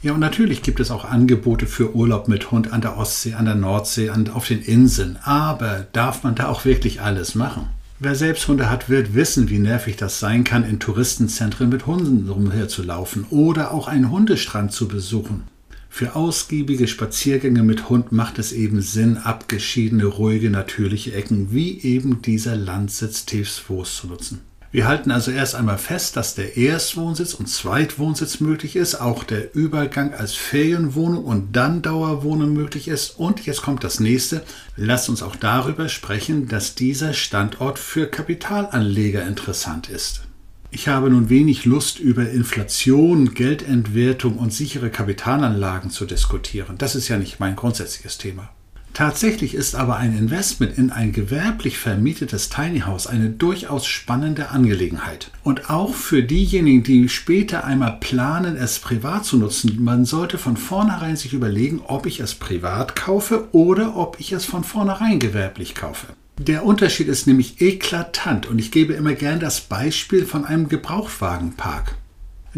Ja, 0.03 0.13
und 0.13 0.19
natürlich 0.19 0.61
gibt 0.61 0.79
es 0.79 0.91
auch 0.91 1.05
Angebote 1.05 1.65
für 1.65 1.95
Urlaub 1.95 2.27
mit 2.27 2.51
Hund 2.51 2.71
an 2.71 2.81
der 2.81 2.97
Ostsee, 2.97 3.33
an 3.33 3.45
der 3.45 3.55
Nordsee, 3.55 4.09
und 4.11 4.29
auf 4.29 4.47
den 4.47 4.61
Inseln. 4.61 5.17
Aber 5.23 5.87
darf 5.91 6.23
man 6.23 6.35
da 6.35 6.47
auch 6.47 6.65
wirklich 6.65 7.01
alles 7.01 7.33
machen? 7.33 7.67
Wer 7.99 8.13
selbst 8.13 8.47
Hunde 8.47 8.69
hat, 8.69 8.89
wird 8.89 9.15
wissen, 9.15 9.49
wie 9.49 9.57
nervig 9.57 9.95
das 9.95 10.19
sein 10.19 10.43
kann, 10.43 10.63
in 10.63 10.79
Touristenzentren 10.79 11.69
mit 11.69 11.87
Hunden 11.87 12.29
rumherzulaufen 12.29 13.25
oder 13.31 13.71
auch 13.71 13.87
einen 13.87 14.11
Hundestrand 14.11 14.71
zu 14.71 14.87
besuchen. 14.87 15.43
Für 15.89 16.15
ausgiebige 16.15 16.87
Spaziergänge 16.87 17.63
mit 17.63 17.89
Hund 17.89 18.11
macht 18.11 18.37
es 18.37 18.51
eben 18.51 18.81
Sinn, 18.81 19.17
abgeschiedene, 19.17 20.05
ruhige, 20.05 20.51
natürliche 20.51 21.15
Ecken 21.15 21.51
wie 21.51 21.81
eben 21.81 22.21
dieser 22.21 22.55
Landsitz 22.55 23.25
Tiefsvoß 23.25 23.97
zu 23.97 24.07
nutzen. 24.07 24.41
Wir 24.69 24.85
halten 24.85 25.11
also 25.11 25.31
erst 25.31 25.55
einmal 25.55 25.77
fest, 25.77 26.17
dass 26.17 26.35
der 26.35 26.57
Erstwohnsitz 26.57 27.33
und 27.33 27.47
Zweitwohnsitz 27.47 28.41
möglich 28.41 28.75
ist, 28.75 28.95
auch 28.95 29.23
der 29.23 29.55
Übergang 29.55 30.13
als 30.13 30.33
Ferienwohnung 30.33 31.23
und 31.23 31.55
dann 31.55 31.81
Dauerwohnung 31.81 32.51
möglich 32.51 32.89
ist. 32.89 33.17
Und 33.17 33.45
jetzt 33.45 33.61
kommt 33.61 33.85
das 33.85 34.01
nächste. 34.01 34.43
Lasst 34.75 35.07
uns 35.07 35.23
auch 35.23 35.37
darüber 35.37 35.87
sprechen, 35.87 36.49
dass 36.49 36.75
dieser 36.75 37.13
Standort 37.13 37.79
für 37.79 38.07
Kapitalanleger 38.07 39.25
interessant 39.25 39.89
ist. 39.89 40.23
Ich 40.69 40.89
habe 40.89 41.09
nun 41.09 41.29
wenig 41.29 41.63
Lust, 41.63 41.97
über 41.99 42.29
Inflation, 42.29 43.33
Geldentwertung 43.33 44.37
und 44.37 44.51
sichere 44.51 44.89
Kapitalanlagen 44.89 45.91
zu 45.91 46.05
diskutieren. 46.05 46.77
Das 46.77 46.93
ist 46.93 47.07
ja 47.07 47.17
nicht 47.17 47.39
mein 47.39 47.55
grundsätzliches 47.55 48.17
Thema. 48.17 48.49
Tatsächlich 48.97 49.53
ist 49.53 49.75
aber 49.75 49.97
ein 49.97 50.17
Investment 50.17 50.75
in 50.75 50.89
ein 50.89 51.11
gewerblich 51.11 51.77
vermietetes 51.77 52.49
Tiny 52.49 52.79
House 52.79 53.05
eine 53.05 53.29
durchaus 53.29 53.85
spannende 53.85 54.49
Angelegenheit. 54.49 55.29
Und 55.43 55.69
auch 55.69 55.93
für 55.93 56.23
diejenigen, 56.23 56.81
die 56.81 57.07
später 57.07 57.63
einmal 57.63 57.97
planen, 57.99 58.55
es 58.55 58.79
privat 58.79 59.23
zu 59.23 59.37
nutzen, 59.37 59.83
man 59.83 60.03
sollte 60.05 60.39
von 60.39 60.57
vornherein 60.57 61.15
sich 61.15 61.33
überlegen, 61.33 61.79
ob 61.85 62.07
ich 62.07 62.19
es 62.21 62.33
privat 62.33 62.95
kaufe 62.95 63.49
oder 63.51 63.95
ob 63.95 64.19
ich 64.19 64.31
es 64.31 64.45
von 64.45 64.63
vornherein 64.63 65.19
gewerblich 65.19 65.75
kaufe. 65.75 66.07
Der 66.39 66.65
Unterschied 66.65 67.07
ist 67.07 67.27
nämlich 67.27 67.61
eklatant 67.61 68.47
und 68.47 68.57
ich 68.57 68.71
gebe 68.71 68.93
immer 68.93 69.13
gern 69.13 69.39
das 69.39 69.61
Beispiel 69.61 70.25
von 70.25 70.43
einem 70.43 70.69
Gebrauchtwagenpark. 70.69 71.95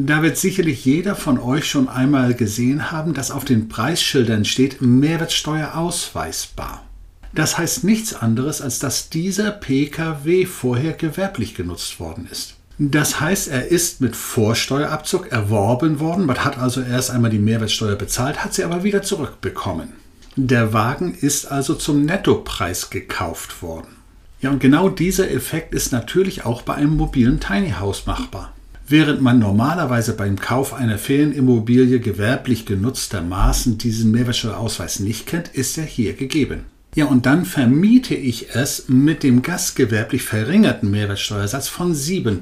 Da 0.01 0.23
wird 0.23 0.37
sicherlich 0.37 0.85
jeder 0.85 1.13
von 1.13 1.37
euch 1.37 1.69
schon 1.69 1.89
einmal 1.89 2.33
gesehen 2.33 2.89
haben, 2.89 3.13
dass 3.13 3.31
auf 3.31 3.43
den 3.43 3.67
Preisschildern 3.67 4.45
steht 4.45 4.81
Mehrwertsteuer 4.81 5.75
ausweisbar. 5.75 6.85
Das 7.35 7.57
heißt 7.57 7.83
nichts 7.83 8.13
anderes, 8.13 8.61
als 8.61 8.79
dass 8.79 9.09
dieser 9.09 9.51
Pkw 9.51 10.45
vorher 10.45 10.93
gewerblich 10.93 11.53
genutzt 11.53 11.99
worden 11.99 12.29
ist. 12.31 12.55
Das 12.77 13.19
heißt, 13.19 13.49
er 13.49 13.67
ist 13.67 13.99
mit 13.99 14.15
Vorsteuerabzug 14.15 15.33
erworben 15.33 15.99
worden, 15.99 16.25
man 16.25 16.45
hat 16.45 16.57
also 16.57 16.79
erst 16.79 17.11
einmal 17.11 17.29
die 17.29 17.37
Mehrwertsteuer 17.37 17.97
bezahlt, 17.97 18.45
hat 18.45 18.53
sie 18.53 18.63
aber 18.63 18.85
wieder 18.85 19.01
zurückbekommen. 19.01 19.89
Der 20.37 20.71
Wagen 20.71 21.13
ist 21.13 21.51
also 21.51 21.75
zum 21.75 22.05
Nettopreis 22.05 22.89
gekauft 22.89 23.61
worden. 23.61 23.97
Ja, 24.39 24.49
und 24.49 24.61
genau 24.61 24.87
dieser 24.87 25.29
Effekt 25.29 25.75
ist 25.75 25.91
natürlich 25.91 26.45
auch 26.45 26.61
bei 26.61 26.75
einem 26.75 26.95
mobilen 26.95 27.41
Tiny 27.41 27.71
House 27.71 28.05
machbar. 28.05 28.53
Während 28.91 29.21
man 29.21 29.37
normalerweise 29.37 30.13
beim 30.13 30.39
Kauf 30.39 30.73
einer 30.73 30.97
Ferienimmobilie 30.97 31.99
gewerblich 31.99 32.65
genutztermaßen 32.65 33.77
diesen 33.77 34.09
Mehrwertsteuerausweis 34.09 34.99
nicht 34.99 35.27
kennt, 35.27 35.49
ist 35.49 35.77
er 35.77 35.83
hier 35.83 36.13
gegeben. 36.13 36.65
Ja, 36.95 37.05
und 37.05 37.27
dann 37.27 37.45
vermiete 37.45 38.15
ich 38.15 38.55
es 38.55 38.89
mit 38.89 39.21
dem 39.21 39.43
gastgewerblich 39.43 40.23
verringerten 40.23 40.89
Mehrwertsteuersatz 40.89 41.67
von 41.67 41.93
7%. 41.93 42.41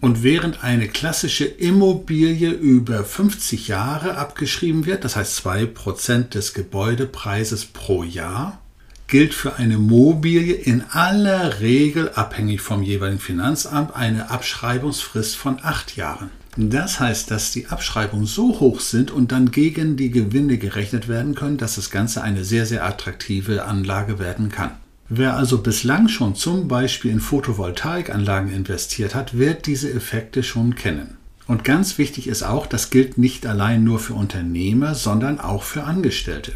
Und 0.00 0.24
während 0.24 0.64
eine 0.64 0.88
klassische 0.88 1.44
Immobilie 1.44 2.50
über 2.50 3.04
50 3.04 3.68
Jahre 3.68 4.16
abgeschrieben 4.16 4.86
wird, 4.86 5.04
das 5.04 5.14
heißt 5.14 5.46
2% 5.46 6.30
des 6.30 6.52
Gebäudepreises 6.52 7.64
pro 7.66 8.02
Jahr, 8.02 8.60
gilt 9.08 9.32
für 9.34 9.56
eine 9.56 9.78
Mobilie 9.78 10.54
in 10.54 10.84
aller 10.90 11.60
Regel 11.60 12.10
abhängig 12.10 12.60
vom 12.60 12.82
jeweiligen 12.82 13.18
Finanzamt 13.18 13.96
eine 13.96 14.30
Abschreibungsfrist 14.30 15.34
von 15.34 15.58
acht 15.62 15.96
Jahren. 15.96 16.30
Das 16.56 17.00
heißt, 17.00 17.30
dass 17.30 17.50
die 17.50 17.68
Abschreibungen 17.68 18.26
so 18.26 18.60
hoch 18.60 18.80
sind 18.80 19.10
und 19.10 19.32
dann 19.32 19.50
gegen 19.50 19.96
die 19.96 20.10
Gewinne 20.10 20.58
gerechnet 20.58 21.08
werden 21.08 21.34
können, 21.34 21.56
dass 21.56 21.76
das 21.76 21.90
Ganze 21.90 22.22
eine 22.22 22.44
sehr, 22.44 22.66
sehr 22.66 22.84
attraktive 22.84 23.64
Anlage 23.64 24.18
werden 24.18 24.50
kann. 24.50 24.72
Wer 25.08 25.36
also 25.36 25.58
bislang 25.58 26.08
schon 26.08 26.34
zum 26.34 26.68
Beispiel 26.68 27.10
in 27.10 27.20
Photovoltaikanlagen 27.20 28.52
investiert 28.52 29.14
hat, 29.14 29.38
wird 29.38 29.66
diese 29.66 29.90
Effekte 29.90 30.42
schon 30.42 30.74
kennen. 30.74 31.16
Und 31.46 31.64
ganz 31.64 31.96
wichtig 31.96 32.26
ist 32.26 32.42
auch, 32.42 32.66
das 32.66 32.90
gilt 32.90 33.16
nicht 33.16 33.46
allein 33.46 33.84
nur 33.84 34.00
für 34.00 34.12
Unternehmer, 34.12 34.94
sondern 34.94 35.40
auch 35.40 35.62
für 35.62 35.84
Angestellte. 35.84 36.52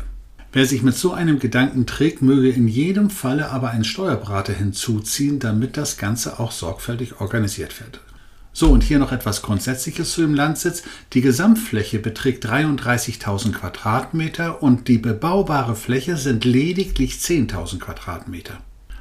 Wer 0.54 0.66
sich 0.66 0.82
mit 0.82 0.94
so 0.94 1.12
einem 1.12 1.38
Gedanken 1.38 1.86
trägt, 1.86 2.20
möge 2.20 2.50
in 2.50 2.68
jedem 2.68 3.08
Falle 3.08 3.50
aber 3.50 3.70
einen 3.70 3.84
Steuerberater 3.84 4.52
hinzuziehen, 4.52 5.38
damit 5.38 5.78
das 5.78 5.96
Ganze 5.96 6.38
auch 6.38 6.52
sorgfältig 6.52 7.20
organisiert 7.20 7.80
wird. 7.80 8.00
So, 8.52 8.70
und 8.70 8.82
hier 8.82 8.98
noch 8.98 9.12
etwas 9.12 9.40
Grundsätzliches 9.40 10.12
zu 10.12 10.20
dem 10.20 10.34
Landsitz. 10.34 10.82
Die 11.14 11.22
Gesamtfläche 11.22 11.98
beträgt 11.98 12.46
33.000 12.46 13.52
Quadratmeter 13.52 14.62
und 14.62 14.88
die 14.88 14.98
bebaubare 14.98 15.74
Fläche 15.74 16.18
sind 16.18 16.44
lediglich 16.44 17.14
10.000 17.14 17.78
Quadratmeter. 17.78 18.58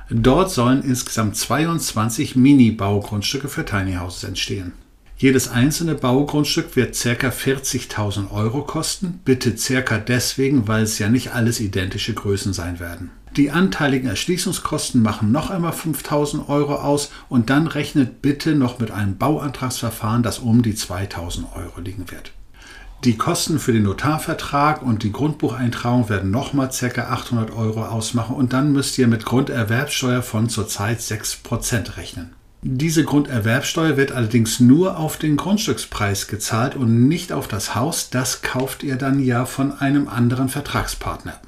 Dort 0.10 0.52
sollen 0.52 0.84
insgesamt 0.84 1.36
22 1.36 2.38
Mini-Baugrundstücke 2.38 3.50
für 3.50 3.66
Tiny 3.66 3.96
Houses 3.96 4.24
entstehen. 4.24 4.72
Jedes 5.22 5.50
einzelne 5.50 5.94
Baugrundstück 5.94 6.76
wird 6.76 7.00
ca. 7.00 7.28
40.000 7.28 8.32
Euro 8.32 8.64
kosten. 8.64 9.20
Bitte 9.24 9.54
ca. 9.54 10.00
deswegen, 10.00 10.68
weil 10.68 10.82
es 10.82 10.98
ja 10.98 11.10
nicht 11.10 11.34
alles 11.34 11.60
identische 11.60 12.16
Größen 12.16 12.54
sein 12.54 12.80
werden. 12.80 13.12
Die 13.38 13.52
anteiligen 13.52 14.08
Erschließungskosten 14.08 15.00
machen 15.00 15.32
noch 15.32 15.52
einmal 15.52 15.74
5000 15.74 16.50
Euro 16.50 16.74
aus 16.74 17.12
und 17.30 17.52
dann 17.52 17.68
rechnet 17.68 18.24
bitte 18.24 18.56
noch 18.56 18.80
mit 18.80 18.90
einem 18.90 19.16
Bauantragsverfahren, 19.20 20.24
das 20.24 20.40
um 20.40 20.64
die 20.64 20.74
2000 20.74 21.56
Euro 21.56 21.82
liegen 21.82 22.10
wird. 22.10 22.32
Die 23.04 23.16
Kosten 23.16 23.60
für 23.60 23.74
den 23.74 23.84
Notarvertrag 23.84 24.82
und 24.82 25.04
die 25.04 25.12
Grundbucheintragung 25.12 26.10
werden 26.10 26.32
nochmal 26.32 26.72
ca. 26.72 27.04
800 27.04 27.52
Euro 27.52 27.86
ausmachen 27.86 28.36
und 28.36 28.54
dann 28.54 28.74
müsst 28.74 28.98
ihr 28.98 29.08
mit 29.08 29.24
Grunderwerbsteuer 29.26 30.24
von 30.24 30.50
zurzeit 30.50 31.00
6% 31.00 31.98
rechnen. 31.98 32.32
Diese 32.64 33.04
Grunderwerbsteuer 33.04 33.98
wird 33.98 34.12
allerdings 34.12 34.60
nur 34.60 34.98
auf 34.98 35.18
den 35.18 35.36
Grundstückspreis 35.36 36.28
gezahlt 36.28 36.76
und 36.76 37.08
nicht 37.08 37.32
auf 37.32 37.48
das 37.48 37.74
Haus. 37.74 38.12
Das 38.12 38.44
kauft 38.44 38.84
ihr 38.84 38.98
dann 38.98 39.20
ja 39.20 39.46
von 39.46 39.80
einem 39.80 40.08
anderen 40.08 40.48
Vertragspartner. 40.48 41.40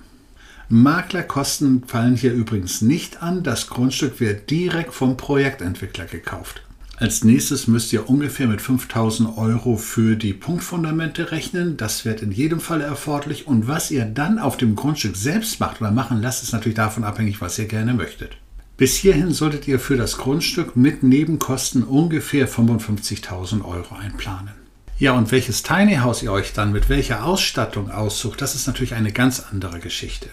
Maklerkosten 0.70 1.84
fallen 1.86 2.16
hier 2.16 2.34
übrigens 2.34 2.82
nicht 2.82 3.22
an. 3.22 3.44
Das 3.44 3.68
Grundstück 3.68 4.20
wird 4.20 4.50
direkt 4.50 4.96
vom 4.96 5.16
Projektentwickler 5.16 6.06
gekauft. 6.06 6.64
Als 6.98 7.24
nächstes 7.24 7.68
müsst 7.68 7.94
ihr 7.94 8.10
ungefähr 8.10 8.48
mit 8.48 8.62
5000 8.62 9.38
Euro 9.38 9.78
für 9.78 10.16
die 10.16 10.34
Punktfundamente 10.34 11.32
rechnen. 11.32 11.78
Das 11.78 12.06
wird 12.06 12.24
in 12.24 12.32
jedem 12.32 12.60
Fall 12.60 12.82
erforderlich. 12.82 13.46
Und 13.46 13.68
was 13.68 13.92
ihr 13.92 14.06
dann 14.06 14.40
auf 14.40 14.58
dem 14.58 14.76
Grundstück 14.76 15.16
selbst 15.16 15.60
macht 15.60 15.80
oder 15.80 15.92
machen 15.92 16.24
lasst, 16.24 16.42
ist 16.42 16.54
natürlich 16.54 16.78
davon 16.78 17.04
abhängig, 17.04 17.40
was 17.40 17.60
ihr 17.60 17.66
gerne 17.66 17.94
möchtet. 17.94 18.38
Bis 18.76 18.96
hierhin 18.96 19.32
solltet 19.32 19.68
ihr 19.68 19.80
für 19.80 19.98
das 19.98 20.18
Grundstück 20.18 20.76
mit 20.76 21.04
Nebenkosten 21.04 21.84
ungefähr 21.84 22.50
55.000 22.50 23.64
Euro 23.64 23.96
einplanen. 23.96 24.54
Ja, 24.98 25.14
und 25.14 25.32
welches 25.32 25.62
Tiny 25.62 25.98
House 25.98 26.24
ihr 26.24 26.32
euch 26.32 26.54
dann 26.54 26.72
mit 26.72 26.90
welcher 26.90 27.24
Ausstattung 27.24 27.92
aussucht, 27.92 28.42
das 28.42 28.56
ist 28.56 28.66
natürlich 28.66 28.96
eine 28.96 29.12
ganz 29.12 29.42
andere 29.52 29.80
Geschichte. 29.80 30.30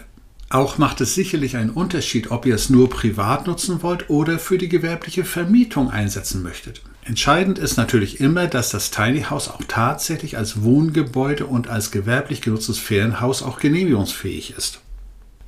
Auch 0.49 0.77
macht 0.77 1.01
es 1.01 1.15
sicherlich 1.15 1.55
einen 1.55 1.69
Unterschied, 1.69 2.31
ob 2.31 2.45
ihr 2.45 2.55
es 2.55 2.69
nur 2.69 2.89
privat 2.89 3.47
nutzen 3.47 3.83
wollt 3.83 4.09
oder 4.09 4.37
für 4.37 4.57
die 4.57 4.69
gewerbliche 4.69 5.23
Vermietung 5.23 5.89
einsetzen 5.89 6.43
möchtet. 6.43 6.81
Entscheidend 7.03 7.57
ist 7.57 7.77
natürlich 7.77 8.19
immer, 8.19 8.47
dass 8.47 8.69
das 8.69 8.91
Tiny 8.91 9.23
House 9.23 9.49
auch 9.49 9.61
tatsächlich 9.67 10.37
als 10.37 10.61
Wohngebäude 10.61 11.45
und 11.45 11.67
als 11.67 11.91
gewerblich 11.91 12.41
genutztes 12.41 12.79
Ferienhaus 12.79 13.43
auch 13.43 13.59
genehmigungsfähig 13.59 14.55
ist. 14.57 14.81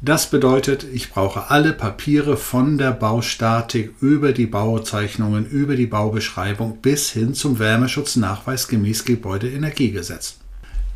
Das 0.05 0.29
bedeutet, 0.29 0.85
ich 0.91 1.11
brauche 1.11 1.49
alle 1.49 1.71
Papiere 1.71 2.35
von 2.35 2.77
der 2.77 2.91
Baustatik 2.91 3.93
über 4.01 4.33
die 4.33 4.47
Bauzeichnungen, 4.47 5.45
über 5.45 5.77
die 5.77 5.85
Baubeschreibung 5.85 6.79
bis 6.81 7.11
hin 7.11 7.33
zum 7.33 7.57
Wärmeschutznachweis 7.57 8.67
gemäß 8.67 9.05
Gebäudeenergiegesetz. 9.05 10.39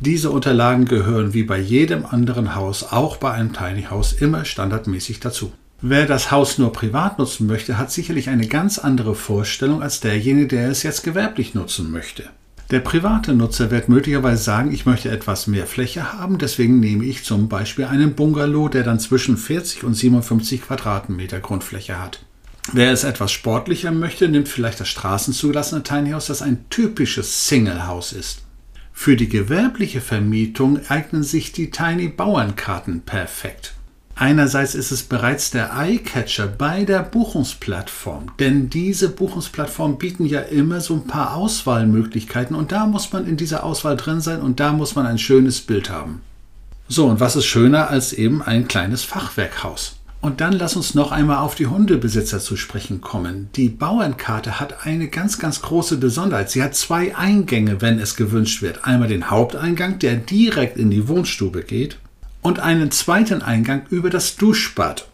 Diese 0.00 0.30
Unterlagen 0.30 0.84
gehören 0.84 1.32
wie 1.32 1.44
bei 1.44 1.58
jedem 1.58 2.04
anderen 2.04 2.54
Haus, 2.54 2.92
auch 2.92 3.16
bei 3.16 3.30
einem 3.30 3.54
Tiny 3.54 3.84
House, 3.84 4.12
immer 4.12 4.44
standardmäßig 4.44 5.20
dazu. 5.20 5.52
Wer 5.80 6.04
das 6.04 6.30
Haus 6.30 6.58
nur 6.58 6.74
privat 6.74 7.18
nutzen 7.18 7.46
möchte, 7.46 7.78
hat 7.78 7.90
sicherlich 7.90 8.28
eine 8.28 8.46
ganz 8.46 8.78
andere 8.78 9.14
Vorstellung 9.14 9.82
als 9.82 10.00
derjenige, 10.00 10.48
der 10.48 10.68
es 10.68 10.82
jetzt 10.82 11.02
gewerblich 11.02 11.54
nutzen 11.54 11.90
möchte. 11.90 12.24
Der 12.70 12.80
private 12.80 13.32
Nutzer 13.32 13.70
wird 13.70 13.88
möglicherweise 13.88 14.42
sagen, 14.42 14.72
ich 14.72 14.84
möchte 14.84 15.10
etwas 15.10 15.46
mehr 15.46 15.66
Fläche 15.66 16.12
haben, 16.12 16.36
deswegen 16.36 16.80
nehme 16.80 17.06
ich 17.06 17.24
zum 17.24 17.48
Beispiel 17.48 17.86
einen 17.86 18.14
Bungalow, 18.14 18.68
der 18.68 18.82
dann 18.82 19.00
zwischen 19.00 19.38
40 19.38 19.84
und 19.84 19.94
57 19.94 20.60
Quadratmeter 20.60 21.40
Grundfläche 21.40 21.98
hat. 21.98 22.26
Wer 22.74 22.92
es 22.92 23.04
etwas 23.04 23.32
sportlicher 23.32 23.90
möchte, 23.90 24.28
nimmt 24.28 24.48
vielleicht 24.48 24.80
das 24.80 24.88
straßenzugelassene 24.88 25.82
Tiny 25.82 26.10
House, 26.10 26.26
das 26.26 26.42
ein 26.42 26.68
typisches 26.68 27.48
Single 27.48 27.86
House 27.86 28.12
ist. 28.12 28.42
Für 28.92 29.16
die 29.16 29.30
gewerbliche 29.30 30.02
Vermietung 30.02 30.80
eignen 30.88 31.22
sich 31.22 31.52
die 31.52 31.70
Tiny 31.70 32.08
Bauernkarten 32.08 33.00
perfekt. 33.00 33.77
Einerseits 34.20 34.74
ist 34.74 34.90
es 34.90 35.04
bereits 35.04 35.52
der 35.52 35.78
Eyecatcher 35.78 36.48
bei 36.48 36.84
der 36.84 37.04
Buchungsplattform, 37.04 38.32
denn 38.40 38.68
diese 38.68 39.10
Buchungsplattformen 39.10 39.96
bieten 39.96 40.26
ja 40.26 40.40
immer 40.40 40.80
so 40.80 40.94
ein 40.94 41.06
paar 41.06 41.36
Auswahlmöglichkeiten 41.36 42.56
und 42.56 42.72
da 42.72 42.86
muss 42.86 43.12
man 43.12 43.28
in 43.28 43.36
dieser 43.36 43.62
Auswahl 43.62 43.96
drin 43.96 44.20
sein 44.20 44.40
und 44.40 44.58
da 44.58 44.72
muss 44.72 44.96
man 44.96 45.06
ein 45.06 45.18
schönes 45.18 45.60
Bild 45.60 45.88
haben. 45.88 46.20
So, 46.88 47.06
und 47.06 47.20
was 47.20 47.36
ist 47.36 47.46
schöner 47.46 47.90
als 47.90 48.12
eben 48.12 48.42
ein 48.42 48.66
kleines 48.66 49.04
Fachwerkhaus? 49.04 49.94
Und 50.20 50.40
dann 50.40 50.54
lass 50.54 50.74
uns 50.74 50.96
noch 50.96 51.12
einmal 51.12 51.36
auf 51.36 51.54
die 51.54 51.68
Hundebesitzer 51.68 52.40
zu 52.40 52.56
sprechen 52.56 53.00
kommen. 53.00 53.50
Die 53.54 53.68
Bauernkarte 53.68 54.58
hat 54.58 54.84
eine 54.84 55.06
ganz, 55.06 55.38
ganz 55.38 55.62
große 55.62 55.96
Besonderheit. 55.98 56.50
Sie 56.50 56.64
hat 56.64 56.74
zwei 56.74 57.14
Eingänge, 57.14 57.80
wenn 57.82 58.00
es 58.00 58.16
gewünscht 58.16 58.62
wird. 58.62 58.84
Einmal 58.84 59.06
den 59.06 59.30
Haupteingang, 59.30 60.00
der 60.00 60.16
direkt 60.16 60.76
in 60.76 60.90
die 60.90 61.06
Wohnstube 61.06 61.62
geht 61.62 61.98
und 62.48 62.60
einen 62.60 62.90
zweiten 62.90 63.42
Eingang 63.42 63.82
über 63.90 64.08
das 64.08 64.36
Duschbad. 64.36 65.06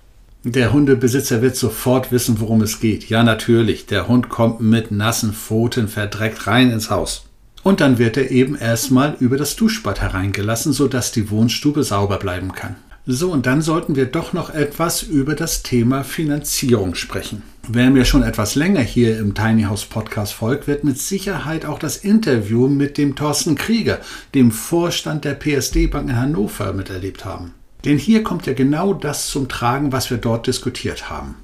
Der 0.44 0.72
Hundebesitzer 0.72 1.42
wird 1.42 1.56
sofort 1.56 2.12
wissen, 2.12 2.38
worum 2.38 2.62
es 2.62 2.78
geht. 2.78 3.08
Ja, 3.08 3.24
natürlich, 3.24 3.86
der 3.86 4.06
Hund 4.06 4.28
kommt 4.28 4.60
mit 4.60 4.92
nassen 4.92 5.32
Pfoten 5.32 5.88
verdreckt 5.88 6.46
rein 6.46 6.70
ins 6.70 6.90
Haus. 6.90 7.24
Und 7.64 7.80
dann 7.80 7.98
wird 7.98 8.16
er 8.16 8.30
eben 8.30 8.54
erstmal 8.54 9.16
über 9.18 9.36
das 9.36 9.56
Duschbad 9.56 10.00
hereingelassen, 10.00 10.72
sodass 10.72 11.10
die 11.10 11.28
Wohnstube 11.28 11.82
sauber 11.82 12.18
bleiben 12.18 12.52
kann. 12.52 12.76
So, 13.04 13.32
und 13.32 13.46
dann 13.46 13.62
sollten 13.62 13.96
wir 13.96 14.06
doch 14.06 14.32
noch 14.32 14.50
etwas 14.50 15.02
über 15.02 15.34
das 15.34 15.64
Thema 15.64 16.04
Finanzierung 16.04 16.94
sprechen. 16.94 17.42
Wer 17.66 17.90
mir 17.90 18.04
schon 18.04 18.22
etwas 18.22 18.56
länger 18.56 18.82
hier 18.82 19.18
im 19.18 19.34
Tiny 19.34 19.62
House 19.62 19.86
Podcast 19.86 20.34
folgt, 20.34 20.66
wird 20.66 20.84
mit 20.84 20.98
Sicherheit 20.98 21.64
auch 21.64 21.78
das 21.78 21.96
Interview 21.96 22.68
mit 22.68 22.98
dem 22.98 23.16
Thorsten 23.16 23.54
Krieger, 23.54 24.00
dem 24.34 24.50
Vorstand 24.50 25.24
der 25.24 25.32
PSD 25.32 25.86
Bank 25.86 26.10
in 26.10 26.16
Hannover, 26.16 26.74
miterlebt 26.74 27.24
haben. 27.24 27.54
Denn 27.86 27.96
hier 27.96 28.22
kommt 28.22 28.44
ja 28.46 28.52
genau 28.52 28.92
das 28.92 29.28
zum 29.28 29.48
Tragen, 29.48 29.92
was 29.92 30.10
wir 30.10 30.18
dort 30.18 30.46
diskutiert 30.46 31.08
haben. 31.08 31.36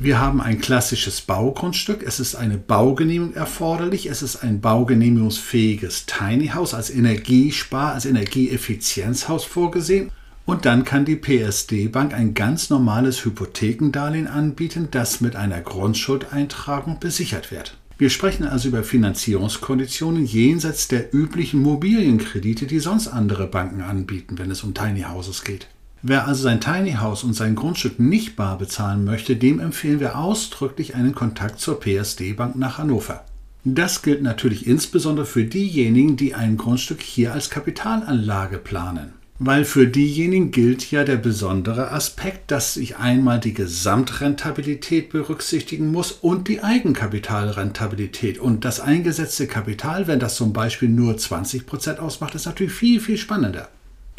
Wir 0.00 0.20
haben 0.20 0.40
ein 0.40 0.60
klassisches 0.60 1.20
Baugrundstück. 1.20 2.02
Es 2.04 2.18
ist 2.18 2.34
eine 2.34 2.58
Baugenehmigung 2.58 3.34
erforderlich. 3.34 4.06
Es 4.06 4.20
ist 4.22 4.42
ein 4.42 4.60
baugenehmigungsfähiges 4.60 6.06
Tiny 6.06 6.48
House 6.48 6.74
als 6.74 6.90
Energiespar, 6.90 7.94
als 7.94 8.04
Energieeffizienzhaus 8.04 9.44
vorgesehen. 9.44 10.10
Und 10.48 10.64
dann 10.64 10.86
kann 10.86 11.04
die 11.04 11.16
PSD-Bank 11.16 12.14
ein 12.14 12.32
ganz 12.32 12.70
normales 12.70 13.22
Hypothekendarlehen 13.22 14.26
anbieten, 14.26 14.88
das 14.90 15.20
mit 15.20 15.36
einer 15.36 15.60
Grundschuldeintragung 15.60 16.98
besichert 17.00 17.50
wird. 17.50 17.76
Wir 17.98 18.08
sprechen 18.08 18.46
also 18.46 18.68
über 18.68 18.82
Finanzierungskonditionen 18.82 20.24
jenseits 20.24 20.88
der 20.88 21.14
üblichen 21.14 21.60
Mobilienkredite, 21.60 22.64
die 22.66 22.78
sonst 22.78 23.08
andere 23.08 23.46
Banken 23.46 23.82
anbieten, 23.82 24.38
wenn 24.38 24.50
es 24.50 24.64
um 24.64 24.72
Tiny 24.72 25.02
Houses 25.02 25.44
geht. 25.44 25.68
Wer 26.00 26.26
also 26.26 26.44
sein 26.44 26.62
Tiny 26.62 26.92
House 26.92 27.24
und 27.24 27.34
sein 27.34 27.54
Grundstück 27.54 27.98
nicht 27.98 28.34
bar 28.34 28.56
bezahlen 28.56 29.04
möchte, 29.04 29.36
dem 29.36 29.60
empfehlen 29.60 30.00
wir 30.00 30.16
ausdrücklich 30.16 30.94
einen 30.94 31.14
Kontakt 31.14 31.60
zur 31.60 31.78
PSD 31.78 32.32
Bank 32.32 32.56
nach 32.56 32.78
Hannover. 32.78 33.26
Das 33.64 34.00
gilt 34.00 34.22
natürlich 34.22 34.66
insbesondere 34.66 35.26
für 35.26 35.44
diejenigen, 35.44 36.16
die 36.16 36.34
ein 36.34 36.56
Grundstück 36.56 37.02
hier 37.02 37.34
als 37.34 37.50
Kapitalanlage 37.50 38.56
planen. 38.56 39.17
Weil 39.40 39.64
für 39.64 39.86
diejenigen 39.86 40.50
gilt 40.50 40.90
ja 40.90 41.04
der 41.04 41.16
besondere 41.16 41.92
Aspekt, 41.92 42.50
dass 42.50 42.76
ich 42.76 42.96
einmal 42.96 43.38
die 43.38 43.54
Gesamtrentabilität 43.54 45.10
berücksichtigen 45.10 45.92
muss 45.92 46.10
und 46.10 46.48
die 46.48 46.64
Eigenkapitalrentabilität. 46.64 48.40
Und 48.40 48.64
das 48.64 48.80
eingesetzte 48.80 49.46
Kapital, 49.46 50.08
wenn 50.08 50.18
das 50.18 50.34
zum 50.34 50.52
Beispiel 50.52 50.88
nur 50.88 51.16
20 51.16 51.66
Prozent 51.66 52.00
ausmacht, 52.00 52.34
ist 52.34 52.46
natürlich 52.46 52.72
viel, 52.72 53.00
viel 53.00 53.16
spannender. 53.16 53.68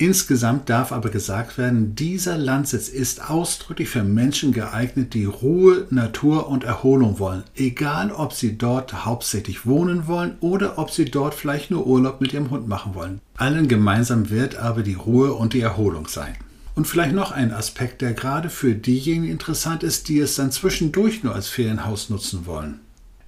Insgesamt 0.01 0.69
darf 0.69 0.93
aber 0.93 1.09
gesagt 1.09 1.57
werden, 1.57 1.93
dieser 1.93 2.37
Landsitz 2.37 2.87
ist 2.87 3.29
ausdrücklich 3.29 3.89
für 3.89 4.01
Menschen 4.01 4.53
geeignet, 4.53 5.13
die 5.13 5.25
Ruhe, 5.25 5.87
Natur 5.89 6.47
und 6.47 6.63
Erholung 6.63 7.19
wollen. 7.19 7.43
Egal, 7.53 8.13
ob 8.13 8.31
sie 8.31 8.57
dort 8.57 9.03
hauptsächlich 9.03 9.65
wohnen 9.65 10.07
wollen 10.07 10.37
oder 10.39 10.77
ob 10.77 10.89
sie 10.91 11.03
dort 11.03 11.33
vielleicht 11.33 11.69
nur 11.69 11.85
Urlaub 11.85 12.21
mit 12.21 12.31
ihrem 12.31 12.49
Hund 12.49 12.65
machen 12.65 12.95
wollen. 12.95 13.19
Allen 13.35 13.67
gemeinsam 13.67 14.29
wird 14.29 14.55
aber 14.55 14.83
die 14.83 14.93
Ruhe 14.93 15.33
und 15.33 15.51
die 15.51 15.59
Erholung 15.59 16.07
sein. 16.07 16.37
Und 16.75 16.87
vielleicht 16.87 17.13
noch 17.13 17.33
ein 17.33 17.51
Aspekt, 17.51 18.01
der 18.01 18.13
gerade 18.13 18.49
für 18.49 18.75
diejenigen 18.75 19.29
interessant 19.29 19.83
ist, 19.83 20.07
die 20.07 20.19
es 20.19 20.35
dann 20.35 20.53
zwischendurch 20.53 21.25
nur 21.25 21.35
als 21.35 21.49
Ferienhaus 21.49 22.09
nutzen 22.09 22.45
wollen. 22.45 22.79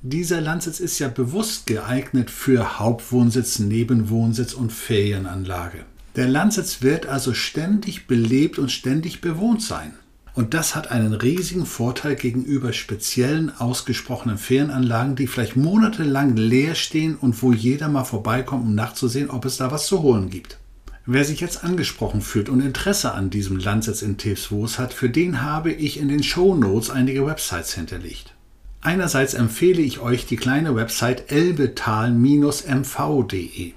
Dieser 0.04 0.40
Landsitz 0.40 0.80
ist 0.80 1.00
ja 1.00 1.10
bewusst 1.10 1.68
geeignet 1.68 2.32
für 2.32 2.80
Hauptwohnsitz, 2.80 3.60
Nebenwohnsitz 3.60 4.54
und 4.54 4.72
Ferienanlage. 4.72 5.84
Der 6.16 6.28
Landsitz 6.28 6.82
wird 6.82 7.06
also 7.06 7.34
ständig 7.34 8.08
belebt 8.08 8.60
und 8.60 8.72
ständig 8.72 9.22
bewohnt 9.22 9.62
sein. 9.62 9.94
Und 10.34 10.54
das 10.54 10.76
hat 10.76 10.92
einen 10.92 11.14
riesigen 11.14 11.66
Vorteil 11.66 12.16
gegenüber 12.16 12.74
speziellen 12.74 13.58
ausgesprochenen 13.58 14.38
Ferienanlagen, 14.38 15.16
die 15.16 15.28
vielleicht 15.28 15.56
monatelang 15.56 16.36
leer 16.36 16.76
stehen 16.76 17.16
und 17.16 17.42
wo 17.42 17.54
jeder 17.54 17.90
mal 17.90 18.04
vorbeikommt, 18.04 18.66
um 18.66 18.76
nachzusehen, 18.76 19.30
ob 19.30 19.46
es 19.46 19.58
da 19.58 19.72
was 19.72 19.88
zu 19.88 20.02
holen 20.02 20.30
gibt. 20.30 20.58
Wer 21.06 21.26
sich 21.26 21.42
jetzt 21.42 21.64
angesprochen 21.64 22.22
fühlt 22.22 22.48
und 22.48 22.62
Interesse 22.62 23.14
an 23.14 23.30
diesem 23.30 23.58
Landsitz 23.58 24.02
in 24.02 24.18
Tevswoos 24.18 24.80
hat, 24.80 24.94
für 24.94 25.10
den 25.10 25.42
habe 25.42 25.72
ich 25.72 26.00
in 26.00 26.08
den 26.08 26.24
Show 26.24 26.56
Notes 26.56 26.90
einige 26.90 27.26
Websites 27.26 27.74
hinterlegt. 27.74 28.34
Einerseits 28.82 29.34
empfehle 29.34 29.82
ich 29.82 30.00
euch 30.00 30.26
die 30.26 30.38
kleine 30.38 30.76
Website 30.76 31.32
elbetal-mv.de. 31.32 33.74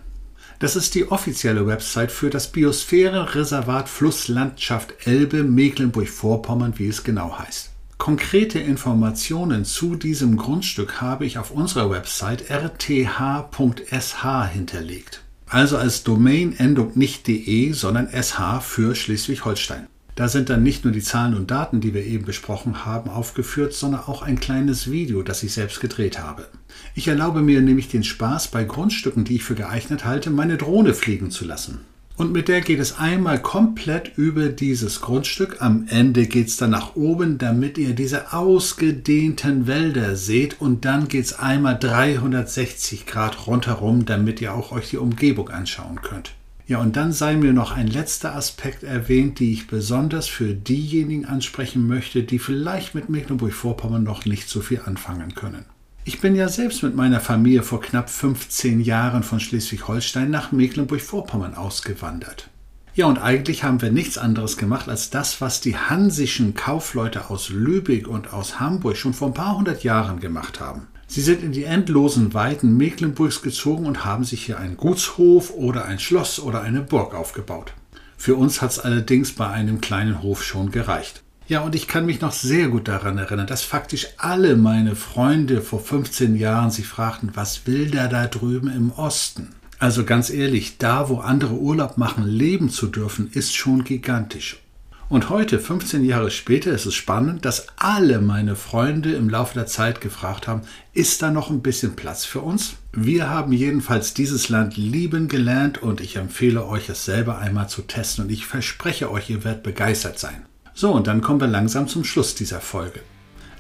Das 0.65 0.77
ist 0.77 0.95
die 0.95 1.13
offizielle 1.13 1.67
Website 1.67 2.11
für 2.11 2.31
das 2.31 2.51
Biosphärenreservat 2.51 3.87
Flusslandschaft 3.87 4.95
Elbe 5.07 5.43
Mecklenburg-Vorpommern, 5.43 6.79
wie 6.79 6.89
es 6.89 7.05
genau 7.05 7.39
heißt. 7.39 7.69
Konkrete 7.99 8.61
Informationen 8.61 9.67
zu 9.67 9.95
diesem 9.95 10.39
Grundstück 10.39 11.03
habe 11.03 11.27
ich 11.27 11.37
auf 11.37 11.51
unserer 11.51 11.91
Website 11.91 12.51
rth.sh 12.51 14.25
hinterlegt. 14.55 15.23
Also 15.51 15.77
als 15.77 16.03
Domain-Endung 16.03 16.93
nicht 16.95 17.27
de, 17.27 17.73
sondern 17.73 18.09
sh 18.09 18.63
für 18.63 18.95
Schleswig-Holstein. 18.95 19.89
Da 20.15 20.29
sind 20.29 20.49
dann 20.49 20.63
nicht 20.63 20.85
nur 20.85 20.93
die 20.93 21.03
Zahlen 21.03 21.35
und 21.35 21.51
Daten, 21.51 21.81
die 21.81 21.93
wir 21.93 22.05
eben 22.05 22.25
besprochen 22.25 22.85
haben, 22.85 23.11
aufgeführt, 23.11 23.73
sondern 23.73 24.03
auch 24.03 24.23
ein 24.23 24.39
kleines 24.39 24.91
Video, 24.91 25.23
das 25.23 25.43
ich 25.43 25.53
selbst 25.53 25.81
gedreht 25.81 26.21
habe. 26.21 26.47
Ich 26.95 27.09
erlaube 27.09 27.43
mir 27.43 27.61
nämlich 27.61 27.89
den 27.89 28.05
Spaß, 28.05 28.49
bei 28.49 28.63
Grundstücken, 28.63 29.25
die 29.25 29.37
ich 29.37 29.45
für 29.45 29.57
geeignet 29.57 30.05
halte, 30.05 30.31
meine 30.31 30.57
Drohne 30.57 30.95
fliegen 30.95 31.31
zu 31.33 31.45
lassen. 31.45 31.81
Und 32.17 32.33
mit 32.33 32.47
der 32.47 32.61
geht 32.61 32.79
es 32.79 32.97
einmal 32.97 33.43
komplett 33.43 34.17
über 34.17 34.49
dieses 34.49 35.01
Grundstück. 35.01 35.57
Am 35.61 35.87
Ende 35.89 36.27
geht 36.27 36.47
es 36.47 36.57
dann 36.57 36.71
nach 36.71 36.95
oben, 36.95 37.39
damit 37.39 37.77
ihr 37.77 37.93
diese 37.93 38.33
ausgedehnten 38.33 39.67
Wälder 39.67 40.15
seht. 40.15 40.61
Und 40.61 40.85
dann 40.85 41.09
geht 41.09 41.25
es 41.25 41.37
einmal 41.37 41.77
360 41.77 43.07
Grad 43.07 43.49
rundherum, 43.49 44.05
damit 44.05 44.41
ihr 44.41 44.55
auch 44.55 44.71
euch 44.71 44.91
die 44.91 44.99
Umgebung 44.99 45.49
anschauen 45.49 46.03
könnt. 46.03 46.35
Ja, 46.67 46.79
und 46.79 46.97
dann 46.97 47.13
sei 47.13 47.37
mir 47.37 47.53
noch 47.53 47.73
ein 47.73 47.89
letzter 47.89 48.35
Aspekt 48.35 48.85
erwähnt, 48.85 49.39
die 49.39 49.53
ich 49.53 49.67
besonders 49.67 50.29
für 50.29 50.55
diejenigen 50.55 51.27
ansprechen 51.27 51.87
möchte, 51.87 52.23
die 52.23 52.39
vielleicht 52.39 52.95
mit 52.95 53.11
Mecklenburg-Vorpommern 53.11 54.03
noch 54.03 54.25
nicht 54.25 54.49
so 54.49 54.61
viel 54.61 54.81
anfangen 54.85 55.35
können. 55.35 55.67
Ich 56.07 56.21
bin 56.21 56.35
ja 56.35 56.49
selbst 56.49 56.83
mit 56.83 56.95
meiner 56.95 57.21
Familie 57.21 57.63
vor 57.63 57.83
knapp 57.83 58.09
15 58.09 58.81
Jahren 58.81 59.23
von 59.23 59.41
Schleswig-Holstein 59.41 60.31
nach 60.31 60.53
Mecklenburg-Vorpommern 60.53 61.55
ausgewandert. 61.55 62.49
Ja, 62.95 63.07
und 63.07 63.19
eigentlich 63.19 63.65
haben 63.65 63.83
wir 63.83 63.91
nichts 63.91 64.17
anderes 64.17 64.57
gemacht 64.57 64.89
als 64.89 65.11
das, 65.11 65.41
was 65.41 65.61
die 65.61 65.77
hansischen 65.77 66.55
Kaufleute 66.55 67.29
aus 67.29 67.51
Lübeck 67.51 68.07
und 68.07 68.33
aus 68.33 68.61
Hamburg 68.61 68.97
schon 68.97 69.15
vor 69.15 69.29
ein 69.29 69.35
paar 69.35 69.59
hundert 69.59 69.83
Jahren 69.83 70.21
gemacht 70.21 70.61
haben. 70.61 70.87
Sie 71.15 71.21
sind 71.21 71.45
in 71.45 71.53
die 71.53 71.63
endlosen 71.63 72.35
Weiten 72.35 72.77
Mecklenburgs 72.77 73.41
gezogen 73.41 73.87
und 73.87 74.05
haben 74.05 74.25
sich 74.25 74.47
hier 74.47 74.59
einen 74.59 74.77
Gutshof 74.77 75.53
oder 75.53 75.85
ein 75.85 76.01
Schloss 76.01 76.41
oder 76.41 76.63
eine 76.63 76.81
Burg 76.81 77.15
aufgebaut. 77.15 77.73
Für 78.17 78.35
uns 78.35 78.61
hat 78.61 78.73
es 78.73 78.81
allerdings 78.81 79.31
bei 79.31 79.47
einem 79.47 79.81
kleinen 79.81 80.25
Hof 80.25 80.43
schon 80.43 80.73
gereicht. 80.73 81.23
Ja, 81.47 81.61
und 81.61 81.77
ich 81.77 81.87
kann 81.87 82.05
mich 82.05 82.21
noch 82.21 82.33
sehr 82.33 82.67
gut 82.67 82.89
daran 82.89 83.17
erinnern, 83.17 83.47
dass 83.47 83.63
faktisch 83.63 84.09
alle 84.17 84.57
meine 84.57 84.97
Freunde 84.97 85.63
vor 85.63 85.79
15 85.79 86.35
Jahren 86.35 86.73
sich 86.73 86.89
fragten, 86.89 87.31
was 87.35 87.65
will 87.69 87.93
der 87.93 88.09
da 88.09 88.27
drüben 88.27 88.67
im 88.67 88.91
Osten? 88.91 89.51
Also 89.79 90.03
ganz 90.05 90.31
ehrlich, 90.31 90.79
da 90.79 91.09
wo 91.09 91.19
andere 91.19 91.55
Urlaub 91.55 91.97
machen, 91.97 92.27
leben 92.27 92.71
zu 92.71 92.89
dürfen, 92.89 93.31
ist 93.31 93.55
schon 93.55 93.85
gigantisch. 93.85 94.64
Und 95.11 95.29
heute, 95.29 95.59
15 95.59 96.03
Jahre 96.05 96.31
später, 96.31 96.73
ist 96.73 96.87
es 96.87 96.95
spannend, 96.95 97.45
dass 97.45 97.67
alle 97.77 98.21
meine 98.21 98.57
Freunde 98.57 99.13
im 99.13 99.29
Laufe 99.29 99.55
der 99.55 99.67
Zeit 99.67 100.01
gefragt 100.01 100.49
haben, 100.49 100.63
ist 100.95 101.21
da 101.21 101.31
noch 101.31 101.51
ein 101.51 101.61
bisschen 101.61 101.95
Platz 101.95 102.25
für 102.25 102.41
uns? 102.41 102.77
Wir 102.93 103.29
haben 103.29 103.53
jedenfalls 103.53 104.15
dieses 104.15 104.49
Land 104.49 104.79
lieben 104.79 105.29
gelernt 105.29 105.83
und 105.83 106.01
ich 106.01 106.17
empfehle 106.17 106.67
euch 106.67 106.89
es 106.89 107.05
selber 107.05 107.39
einmal 107.39 107.69
zu 107.69 107.83
testen 107.83 108.25
und 108.25 108.31
ich 108.31 108.47
verspreche 108.47 109.11
euch, 109.11 109.29
ihr 109.29 109.45
werdet 109.45 109.63
begeistert 109.63 110.19
sein. 110.19 110.47
So, 110.73 110.93
und 110.93 111.07
dann 111.07 111.21
kommen 111.21 111.41
wir 111.41 111.49
langsam 111.49 111.87
zum 111.87 112.05
Schluss 112.05 112.35
dieser 112.35 112.61
Folge. 112.61 113.01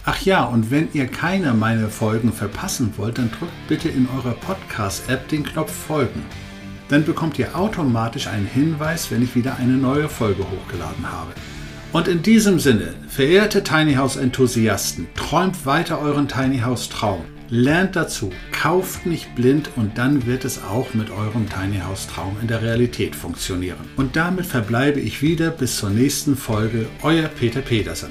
Ach 0.06 0.20
ja, 0.22 0.44
und 0.44 0.70
wenn 0.70 0.88
ihr 0.94 1.06
keine 1.06 1.52
meiner 1.52 1.88
Folgen 1.88 2.32
verpassen 2.32 2.94
wollt, 2.96 3.18
dann 3.18 3.30
drückt 3.30 3.68
bitte 3.68 3.88
in 3.88 4.08
eurer 4.16 4.34
Podcast-App 4.34 5.28
den 5.28 5.44
Knopf 5.44 5.72
Folgen 5.72 6.24
dann 6.88 7.04
bekommt 7.04 7.38
ihr 7.38 7.56
automatisch 7.56 8.26
einen 8.26 8.46
Hinweis, 8.46 9.10
wenn 9.10 9.22
ich 9.22 9.34
wieder 9.34 9.56
eine 9.56 9.72
neue 9.72 10.08
Folge 10.08 10.42
hochgeladen 10.42 11.10
habe. 11.10 11.32
Und 11.92 12.08
in 12.08 12.22
diesem 12.22 12.58
Sinne, 12.58 12.94
verehrte 13.08 13.62
Tiny 13.62 13.94
House 13.94 14.16
Enthusiasten, 14.16 15.06
träumt 15.14 15.64
weiter 15.64 16.00
euren 16.00 16.26
Tiny 16.26 16.58
House 16.58 16.88
Traum. 16.88 17.24
Lernt 17.50 17.94
dazu, 17.94 18.32
kauft 18.50 19.06
nicht 19.06 19.34
blind 19.36 19.70
und 19.76 19.96
dann 19.96 20.26
wird 20.26 20.44
es 20.44 20.60
auch 20.64 20.92
mit 20.94 21.10
eurem 21.10 21.48
Tiny 21.48 21.78
House 21.78 22.08
Traum 22.08 22.36
in 22.40 22.48
der 22.48 22.62
Realität 22.62 23.14
funktionieren. 23.14 23.78
Und 23.96 24.16
damit 24.16 24.46
verbleibe 24.46 24.98
ich 24.98 25.22
wieder 25.22 25.50
bis 25.50 25.76
zur 25.76 25.90
nächsten 25.90 26.36
Folge. 26.36 26.86
Euer 27.02 27.28
Peter 27.28 27.60
Petersen. 27.60 28.10